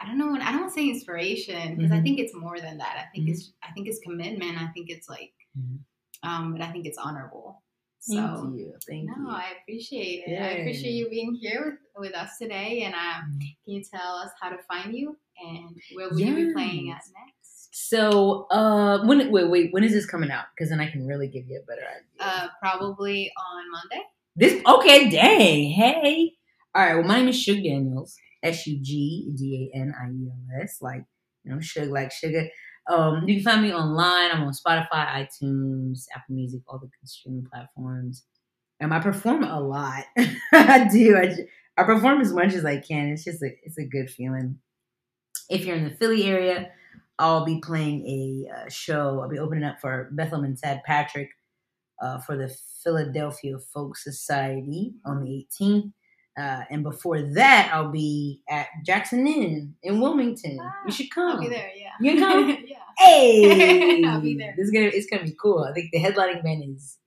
I 0.00 0.06
don't 0.06 0.18
know. 0.18 0.36
I 0.40 0.52
don't 0.52 0.70
say 0.70 0.88
inspiration 0.88 1.76
because 1.76 1.92
I 1.92 1.98
Mhm. 1.98 2.02
think 2.02 2.18
it's 2.20 2.34
more 2.34 2.58
than 2.58 2.78
that. 2.78 2.96
I 3.06 3.10
think 3.14 3.28
Mhm. 3.28 3.32
it's 3.32 3.52
I 3.62 3.72
think 3.72 3.86
it's 3.88 4.00
commitment. 4.00 4.56
I 4.60 4.68
think 4.68 4.88
it's 4.90 5.08
like, 5.08 5.32
Mhm. 5.58 5.78
um, 6.22 6.52
but 6.52 6.62
I 6.62 6.72
think 6.72 6.86
it's 6.86 6.98
honorable. 6.98 7.62
So 8.02 8.14
Thank 8.14 8.58
you. 8.58 8.74
Thank 8.88 9.04
no, 9.08 9.24
you. 9.24 9.28
I 9.28 9.52
appreciate 9.60 10.24
it. 10.26 10.40
I 10.40 10.48
appreciate 10.60 10.92
you 10.92 11.10
being 11.10 11.34
here 11.34 11.80
with, 11.96 12.08
with 12.08 12.14
us 12.14 12.38
today. 12.38 12.82
And 12.84 12.94
uh, 12.94 13.20
can 13.38 13.74
you 13.74 13.82
tell 13.84 14.16
us 14.16 14.30
how 14.40 14.48
to 14.48 14.56
find 14.62 14.94
you 14.94 15.18
and 15.46 15.76
where 15.94 16.08
will 16.08 16.18
you 16.18 16.34
be 16.34 16.52
playing 16.54 16.90
at 16.90 17.02
next? 17.26 17.68
So, 17.72 18.46
uh, 18.50 19.04
when 19.04 19.30
wait, 19.30 19.50
wait, 19.50 19.72
when 19.72 19.84
is 19.84 19.92
this 19.92 20.06
coming 20.06 20.30
out? 20.30 20.46
Because 20.56 20.70
then 20.70 20.80
I 20.80 20.90
can 20.90 21.06
really 21.06 21.28
give 21.28 21.46
you 21.46 21.60
a 21.62 21.66
better 21.66 21.82
idea. 21.82 22.18
Uh, 22.20 22.48
probably 22.58 23.30
on 23.36 23.70
Monday. 23.70 24.02
This 24.34 24.62
okay, 24.66 25.10
dang, 25.10 25.70
hey. 25.70 26.32
All 26.74 26.82
right, 26.82 26.94
well, 26.94 27.04
my 27.04 27.18
name 27.18 27.28
is 27.28 27.44
Sug 27.44 27.56
Daniels. 27.62 28.16
S 28.42 28.66
U 28.66 28.78
G 28.82 29.32
D 29.36 29.70
A 29.74 29.76
N 29.78 29.94
I 30.00 30.10
E 30.10 30.28
L 30.30 30.62
S, 30.62 30.78
like 30.80 31.04
you 31.44 31.52
know, 31.52 31.60
sugar 31.60 31.86
like 31.86 32.12
sugar. 32.12 32.48
Um, 32.88 33.28
you 33.28 33.36
can 33.36 33.44
find 33.44 33.62
me 33.62 33.72
online. 33.72 34.30
I'm 34.32 34.42
on 34.42 34.52
Spotify, 34.52 35.26
iTunes, 35.26 36.06
Apple 36.14 36.34
Music, 36.34 36.60
all 36.66 36.78
the 36.78 36.88
streaming 37.04 37.46
platforms. 37.50 38.24
And 38.80 38.92
I 38.94 38.98
perform 38.98 39.44
a 39.44 39.60
lot. 39.60 40.04
I 40.52 40.88
do. 40.90 41.16
I, 41.16 41.36
I 41.76 41.84
perform 41.84 42.20
as 42.20 42.32
much 42.32 42.54
as 42.54 42.64
I 42.64 42.78
can. 42.78 43.08
It's 43.08 43.24
just 43.24 43.42
a 43.42 43.50
it's 43.62 43.78
a 43.78 43.84
good 43.84 44.10
feeling. 44.10 44.58
If 45.48 45.64
you're 45.64 45.76
in 45.76 45.84
the 45.84 45.96
Philly 45.96 46.24
area, 46.24 46.70
I'll 47.18 47.44
be 47.44 47.60
playing 47.60 48.06
a 48.06 48.50
uh, 48.54 48.68
show. 48.70 49.20
I'll 49.20 49.28
be 49.28 49.38
opening 49.38 49.64
up 49.64 49.80
for 49.80 50.08
Bethlehem 50.12 50.44
and 50.44 50.58
Sad 50.58 50.82
Patrick 50.84 51.28
uh, 52.00 52.18
for 52.18 52.36
the 52.36 52.54
Philadelphia 52.82 53.58
Folk 53.58 53.96
Society 53.96 54.94
on 55.04 55.22
the 55.22 55.46
18th. 55.60 55.92
Uh, 56.38 56.62
and 56.70 56.82
before 56.82 57.20
that, 57.34 57.70
I'll 57.72 57.90
be 57.90 58.42
at 58.48 58.68
Jackson 58.84 59.26
Inn 59.26 59.74
in 59.82 60.00
Wilmington. 60.00 60.58
Ah, 60.60 60.72
you 60.86 60.92
should 60.92 61.10
come. 61.10 61.32
I'll 61.32 61.40
be 61.40 61.48
there. 61.48 61.70
Yeah. 61.76 61.90
You 62.00 62.12
can 62.12 62.20
come. 62.20 62.48
yeah. 62.66 62.76
Hey, 62.98 64.04
I'll 64.06 64.20
be 64.20 64.36
there. 64.36 64.54
This 64.56 64.66
is 64.66 64.70
gonna 64.70 64.90
it's 64.92 65.06
gonna 65.10 65.24
be 65.24 65.36
cool. 65.40 65.66
I 65.68 65.72
think 65.72 65.90
the 65.92 65.98
headlining 65.98 66.42
band 66.42 66.64
is 66.76 66.98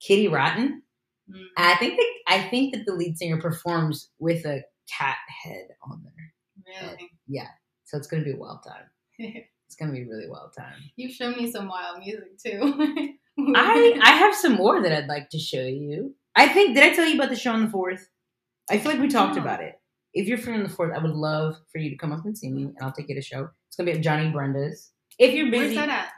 Kitty 0.00 0.28
Rotten. 0.28 0.82
Mm. 1.30 1.44
I 1.56 1.76
think 1.76 1.96
that 1.96 2.06
I 2.26 2.42
think 2.48 2.74
that 2.74 2.86
the 2.86 2.92
lead 2.92 3.16
singer 3.16 3.40
performs 3.40 4.10
with 4.18 4.44
a 4.44 4.62
cat 4.98 5.16
head 5.42 5.68
on 5.82 6.02
there. 6.04 6.82
Really? 6.88 7.10
yeah. 7.28 7.48
So 7.84 7.96
it's 7.96 8.08
gonna 8.08 8.24
be 8.24 8.32
a 8.32 8.36
wild 8.36 8.64
time. 8.64 8.84
it's 9.18 9.76
gonna 9.78 9.92
be 9.92 10.04
really 10.04 10.28
wild 10.28 10.52
time. 10.56 10.74
You've 10.96 11.12
shown 11.12 11.36
me 11.36 11.50
some 11.50 11.68
wild 11.68 12.00
music 12.00 12.38
too. 12.38 13.14
I 13.38 13.98
I 14.02 14.10
have 14.12 14.34
some 14.34 14.54
more 14.54 14.82
that 14.82 14.92
I'd 14.92 15.08
like 15.08 15.30
to 15.30 15.38
show 15.38 15.62
you. 15.62 16.14
I 16.34 16.48
think 16.48 16.74
did 16.74 16.84
I 16.84 16.94
tell 16.94 17.06
you 17.06 17.14
about 17.14 17.30
the 17.30 17.36
show 17.36 17.52
on 17.52 17.64
the 17.64 17.70
fourth? 17.70 18.08
I 18.70 18.78
feel 18.78 18.92
like 18.92 19.00
we 19.00 19.08
talked 19.08 19.36
about 19.36 19.62
it. 19.62 19.80
If 20.14 20.26
you're 20.26 20.38
free 20.38 20.54
on 20.54 20.62
the 20.62 20.68
fourth, 20.68 20.92
I 20.94 20.98
would 20.98 21.14
love 21.14 21.56
for 21.70 21.78
you 21.78 21.90
to 21.90 21.96
come 21.96 22.12
up 22.12 22.24
and 22.24 22.36
see 22.36 22.50
me, 22.50 22.64
and 22.64 22.76
I'll 22.80 22.92
take 22.92 23.08
you 23.08 23.14
to 23.14 23.22
show. 23.22 23.48
It's 23.68 23.76
gonna 23.76 23.90
be 23.90 23.98
at 23.98 24.02
Johnny 24.02 24.30
Brenda's. 24.30 24.90
If 25.18 25.34
you're 25.34 25.50
busy, 25.50 25.74
where's 25.74 25.74
that 25.76 25.88
at? 25.88 26.08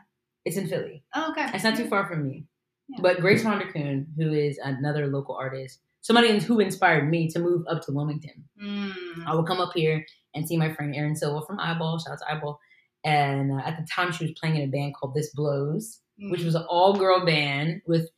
It's 0.44 0.56
in 0.56 0.68
Philly. 0.68 1.04
Oh, 1.14 1.30
okay. 1.32 1.50
It's 1.52 1.64
not 1.64 1.76
too 1.76 1.88
far 1.88 2.06
from 2.06 2.24
me. 2.24 2.46
Yeah. 2.88 3.00
But 3.02 3.20
Grace 3.20 3.44
Vonderkuhn, 3.44 4.06
who 4.16 4.32
is 4.32 4.58
another 4.58 5.08
local 5.08 5.34
artist, 5.34 5.80
somebody 6.00 6.38
who 6.38 6.60
inspired 6.60 7.10
me 7.10 7.28
to 7.30 7.38
move 7.38 7.66
up 7.68 7.82
to 7.82 7.92
Wilmington. 7.92 8.44
Mm. 8.62 9.26
I 9.26 9.34
would 9.34 9.46
come 9.46 9.60
up 9.60 9.72
here 9.74 10.04
and 10.34 10.48
see 10.48 10.56
my 10.56 10.72
friend 10.72 10.94
Erin 10.94 11.16
Silva 11.16 11.44
from 11.46 11.60
Eyeball. 11.60 11.98
Shout 11.98 12.14
out 12.14 12.18
to 12.20 12.32
Eyeball. 12.32 12.58
And 13.04 13.52
uh, 13.52 13.62
at 13.64 13.76
the 13.76 13.86
time, 13.92 14.12
she 14.12 14.24
was 14.24 14.32
playing 14.40 14.56
in 14.56 14.62
a 14.62 14.72
band 14.72 14.94
called 14.94 15.14
This 15.14 15.30
Blows, 15.34 16.00
mm. 16.20 16.30
which 16.30 16.42
was 16.42 16.54
an 16.54 16.64
all 16.68 16.94
girl 16.94 17.24
band 17.26 17.82
with 17.86 18.08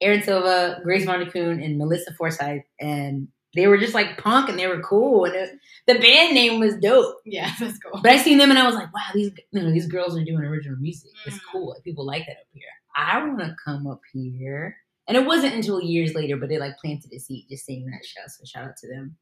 Erin 0.00 0.22
Silva, 0.22 0.80
Grace 0.82 1.06
Vonderkuhn, 1.06 1.64
and 1.64 1.78
Melissa 1.78 2.12
Forsyth. 2.14 2.64
And 2.80 3.28
they 3.56 3.66
were 3.66 3.78
just 3.78 3.94
like 3.94 4.18
punk 4.18 4.48
and 4.48 4.58
they 4.58 4.66
were 4.66 4.80
cool. 4.80 5.24
And 5.24 5.34
it, 5.34 5.50
the 5.86 5.98
band 5.98 6.34
name 6.34 6.60
was 6.60 6.76
dope. 6.76 7.16
Yeah, 7.24 7.52
that's 7.60 7.78
cool. 7.78 8.00
But 8.02 8.12
I 8.12 8.18
seen 8.18 8.38
them 8.38 8.50
and 8.50 8.58
I 8.58 8.66
was 8.66 8.74
like, 8.74 8.92
wow, 8.94 9.00
these 9.14 9.32
you 9.50 9.62
know 9.62 9.72
these 9.72 9.86
girls 9.86 10.16
are 10.16 10.24
doing 10.24 10.44
original 10.44 10.78
music. 10.78 11.10
Mm. 11.10 11.32
It's 11.32 11.44
cool. 11.50 11.74
People 11.82 12.06
like 12.06 12.26
that 12.26 12.32
up 12.36 12.46
here. 12.52 12.64
I 12.96 13.18
want 13.24 13.40
to 13.40 13.56
come 13.64 13.86
up 13.86 14.00
here. 14.12 14.76
And 15.08 15.16
it 15.16 15.24
wasn't 15.24 15.54
until 15.54 15.80
years 15.80 16.14
later, 16.14 16.36
but 16.36 16.48
they 16.48 16.58
like 16.58 16.78
planted 16.78 17.12
a 17.12 17.18
seed 17.18 17.46
just 17.48 17.64
seeing 17.64 17.86
that 17.86 18.04
show. 18.04 18.22
So 18.26 18.44
shout 18.44 18.64
out 18.68 18.76
to 18.78 18.88
them. 18.88 19.16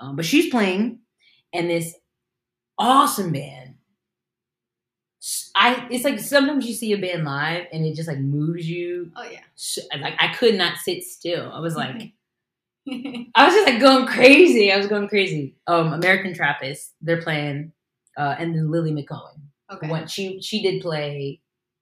Um, 0.00 0.16
but 0.16 0.24
she's 0.24 0.50
playing, 0.50 1.00
and 1.52 1.70
this 1.70 1.94
awesome 2.78 3.32
band. 3.32 3.74
I 5.54 5.86
it's 5.90 6.04
like 6.04 6.18
sometimes 6.18 6.66
you 6.66 6.72
see 6.72 6.94
a 6.94 6.98
band 6.98 7.24
live 7.24 7.66
and 7.72 7.84
it 7.84 7.94
just 7.94 8.08
like 8.08 8.18
moves 8.18 8.68
you. 8.68 9.12
Oh 9.14 9.28
yeah. 9.30 9.40
So, 9.54 9.82
like 10.00 10.14
I 10.18 10.32
could 10.32 10.54
not 10.54 10.78
sit 10.78 11.02
still. 11.04 11.52
I 11.52 11.60
was 11.60 11.76
like, 11.76 12.12
I 13.34 13.46
was 13.46 13.54
just 13.54 13.68
like 13.68 13.80
going 13.80 14.06
crazy. 14.06 14.72
I 14.72 14.76
was 14.76 14.86
going 14.86 15.08
crazy. 15.08 15.56
Um, 15.66 15.92
American 15.92 16.34
Trappist, 16.34 16.94
they're 17.00 17.22
playing, 17.22 17.72
uh, 18.16 18.36
and 18.38 18.54
then 18.54 18.70
Lily 18.70 18.92
McCohen. 18.92 19.40
Okay. 19.72 19.88
When 19.88 20.06
she 20.08 20.40
she 20.42 20.62
did 20.62 20.82
play 20.82 21.40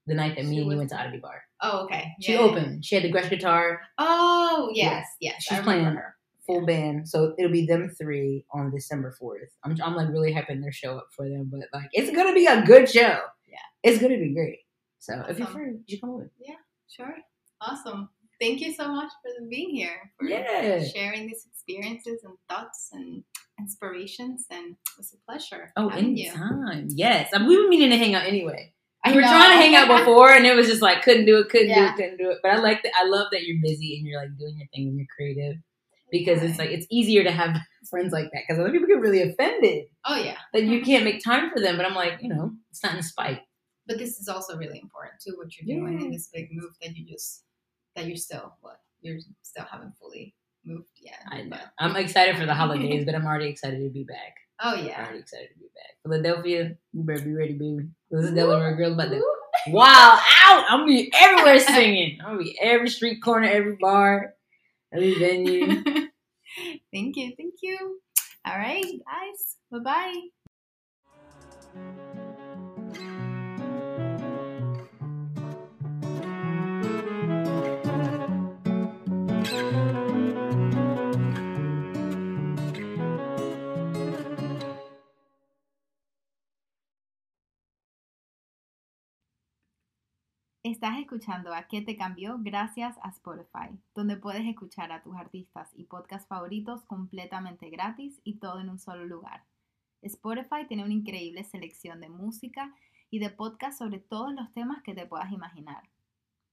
the 0.09 0.15
night 0.15 0.37
that 0.37 0.45
me 0.45 0.57
she 0.57 0.63
and 0.63 0.71
you 0.71 0.77
went 0.77 0.91
to 0.91 0.99
Oddity 0.99 1.19
Bar. 1.19 1.43
Oh, 1.63 1.85
okay. 1.85 2.13
She 2.21 2.33
yeah, 2.33 2.41
opened. 2.41 2.77
Yeah. 2.77 2.81
She 2.83 2.95
had 2.95 3.05
the 3.05 3.13
Gretsch 3.13 3.31
guitar. 3.31 3.81
Oh, 3.99 4.71
yes, 4.73 5.07
yes. 5.21 5.35
yes 5.39 5.43
She's 5.43 5.65
playing 5.65 5.85
her. 5.85 6.17
full 6.47 6.61
yeah. 6.61 6.67
band. 6.67 7.09
So 7.09 7.35
it'll 7.39 7.53
be 7.53 7.67
them 7.67 7.91
three 7.91 8.45
on 8.53 8.71
December 8.71 9.15
4th. 9.21 9.49
I'm, 9.65 9.77
I'm 9.83 9.95
like 9.95 10.09
really 10.09 10.33
hyping 10.33 10.63
their 10.63 10.73
show 10.73 10.97
up 10.97 11.09
for 11.15 11.29
them, 11.29 11.51
but 11.53 11.61
like 11.73 11.91
it's 11.93 12.11
going 12.11 12.29
to 12.29 12.35
be 12.35 12.47
a 12.47 12.63
good 12.63 12.89
show. 12.89 13.19
Yeah. 13.47 13.59
It's 13.83 13.99
going 13.99 14.13
to 14.13 14.19
be 14.19 14.33
great. 14.33 14.61
So 14.99 15.15
awesome. 15.15 15.31
if 15.31 15.39
you're 15.39 15.49
free, 15.49 15.73
you 15.73 15.83
should 15.89 16.01
come 16.01 16.11
over. 16.11 16.31
Yeah, 16.39 16.55
sure. 16.89 17.15
Awesome. 17.61 18.09
Thank 18.41 18.61
you 18.61 18.73
so 18.73 18.89
much 18.89 19.11
for 19.23 19.47
being 19.49 19.71
here. 19.71 20.13
For 20.19 20.27
yeah. 20.27 20.83
sharing 20.85 21.27
these 21.27 21.47
experiences 21.51 22.23
and 22.25 22.35
thoughts 22.49 22.91
and 22.93 23.25
inspirations. 23.59 24.47
And 24.51 24.71
it 24.71 24.77
was 24.97 25.13
a 25.13 25.31
pleasure. 25.31 25.73
Oh, 25.77 25.89
anytime. 25.89 26.87
You. 26.89 26.97
Yes. 26.97 27.31
I 27.35 27.39
mean, 27.39 27.49
we 27.49 27.63
were 27.63 27.69
meaning 27.69 27.91
to 27.91 27.97
hang 27.97 28.15
out 28.15 28.27
anyway. 28.27 28.73
We 29.07 29.15
were 29.15 29.23
trying 29.23 29.57
to 29.57 29.63
hang 29.63 29.75
out 29.75 29.99
before, 29.99 30.33
and 30.33 30.45
it 30.45 30.55
was 30.55 30.67
just 30.67 30.83
like 30.83 31.03
couldn't 31.03 31.25
do 31.25 31.39
it, 31.39 31.49
couldn't 31.49 31.69
yeah. 31.69 31.75
do 31.75 31.85
it, 31.87 31.97
couldn't 31.97 32.17
do 32.19 32.31
it. 32.31 32.39
But 32.43 32.53
I 32.53 32.59
like 32.59 32.83
that. 32.83 32.93
I 33.01 33.07
love 33.07 33.29
that 33.33 33.45
you're 33.45 33.61
busy 33.63 33.97
and 33.97 34.07
you're 34.07 34.21
like 34.21 34.37
doing 34.39 34.59
your 34.59 34.69
thing 34.69 34.89
and 34.89 34.99
you're 34.99 35.07
creative 35.15 35.57
because 36.11 36.43
it's 36.43 36.59
like 36.59 36.71
it's 36.71 36.87
easier 36.91 37.23
to 37.25 37.31
have 37.31 37.57
friends 37.91 38.13
like 38.13 38.31
that 38.33 38.43
because 38.47 38.61
other 38.61 38.71
people 38.71 38.89
get 38.89 39.01
really 39.01 39.23
offended. 39.23 39.85
Oh 40.05 40.17
yeah, 40.17 40.37
that 40.53 40.65
you 40.65 40.83
can't 40.83 41.05
make 41.05 41.23
time 41.23 41.51
for 41.51 41.61
them. 41.61 41.77
But 41.77 41.87
I'm 41.87 41.95
like, 41.95 42.19
you 42.21 42.29
know, 42.29 42.53
it's 42.71 42.83
not 42.83 42.97
in 42.97 43.03
spite. 43.03 43.41
But 43.87 43.99
this 43.99 44.19
is 44.19 44.29
also 44.29 44.57
really 44.57 44.81
important 44.81 45.15
too. 45.25 45.35
What 45.37 45.49
you're 45.57 45.79
doing 45.79 45.99
yeah. 45.99 46.07
in 46.07 46.13
this 46.13 46.29
big 46.33 46.49
move 46.53 46.73
that 46.83 46.95
you 46.95 47.07
just 47.07 47.45
that 47.99 48.07
you're 48.07 48.17
still 48.17 48.55
what 48.61 48.81
you're 49.01 49.19
still 49.43 49.65
haven't 49.71 49.95
fully 50.01 50.35
moved 50.65 50.89
yet. 51.01 51.19
I 51.31 51.43
know. 51.43 51.51
But. 51.51 51.73
I'm 51.79 51.97
excited 51.97 52.37
for 52.37 52.47
the 52.47 52.55
holidays, 52.63 53.05
but 53.05 53.15
I'm 53.15 53.27
already 53.27 53.49
excited 53.49 53.83
to 53.83 53.91
be 53.91 54.05
back. 54.05 54.37
Oh 54.63 54.75
yeah. 54.75 54.99
I'm 54.99 55.05
already 55.05 55.19
excited 55.21 55.49
to 55.53 55.59
be 55.59 55.67
back. 55.75 55.97
Philadelphia, 56.03 56.77
you 56.93 57.03
better 57.03 57.23
be 57.23 57.35
ready, 57.35 57.53
baby. 57.53 57.89
This 58.11 58.27
is 58.27 58.33
Delaware 58.33 58.77
girls 58.77 58.95
about 58.95 59.11
to 59.11 59.23
wow 59.69 60.19
out. 60.47 60.65
I'm 60.69 60.81
gonna 60.81 60.93
be 60.93 61.13
everywhere 61.21 61.59
singing. 61.61 62.19
I'm 62.21 62.35
gonna 62.35 62.45
be 62.45 62.59
every 62.61 62.89
street 62.89 63.21
corner, 63.23 63.49
every 63.49 63.77
bar, 63.81 64.35
every 64.93 65.15
venue. 65.19 65.83
thank 66.93 67.17
you, 67.17 67.33
thank 67.37 67.55
you. 67.63 68.01
All 68.47 68.57
right, 68.57 68.85
guys. 68.85 69.57
Bye 69.71 70.31
bye. 71.75 72.25
Estás 90.89 91.03
escuchando 91.03 91.53
a 91.53 91.65
¿Qué 91.65 91.83
te 91.83 91.99
cambió? 91.99 92.39
Gracias 92.41 92.97
a 93.03 93.11
Spotify, 93.11 93.79
donde 93.95 94.17
puedes 94.17 94.47
escuchar 94.47 94.91
a 94.91 95.03
tus 95.03 95.15
artistas 95.17 95.71
y 95.75 95.85
podcasts 95.85 96.27
favoritos 96.27 96.83
completamente 96.85 97.69
gratis 97.69 98.23
y 98.25 98.39
todo 98.39 98.59
en 98.61 98.71
un 98.71 98.79
solo 98.79 99.05
lugar. 99.05 99.45
Spotify 100.01 100.67
tiene 100.67 100.85
una 100.85 100.95
increíble 100.95 101.45
selección 101.45 102.01
de 102.01 102.09
música 102.09 102.75
y 103.11 103.19
de 103.19 103.29
podcasts 103.29 103.77
sobre 103.77 103.99
todos 103.99 104.33
los 104.33 104.51
temas 104.55 104.83
que 104.83 104.95
te 104.95 105.05
puedas 105.05 105.31
imaginar. 105.31 105.91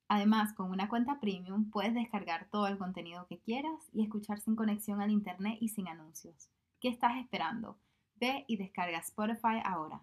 Además, 0.10 0.52
con 0.52 0.69
una 0.69 0.89
cuenta 0.89 1.21
premium 1.21 1.71
puedes 1.71 1.93
descargar 1.93 2.50
todo 2.52 2.67
el 2.67 2.78
contenido 2.78 3.28
que 3.28 3.39
quieras 3.39 3.89
y 3.93 4.04
escuchar 4.04 4.41
sin 4.41 4.58
conexión 4.58 5.00
al 5.00 5.12
internet 5.12 5.60
y 5.62 5.69
sin 5.69 5.88
anuncios. 5.88 6.50
¿Qué 6.82 6.89
estás 6.89 7.15
esperando? 7.15 7.78
Ve 8.15 8.43
y 8.50 8.58
descarga 8.58 8.98
Spotify 8.98 9.62
ahora. 9.63 10.02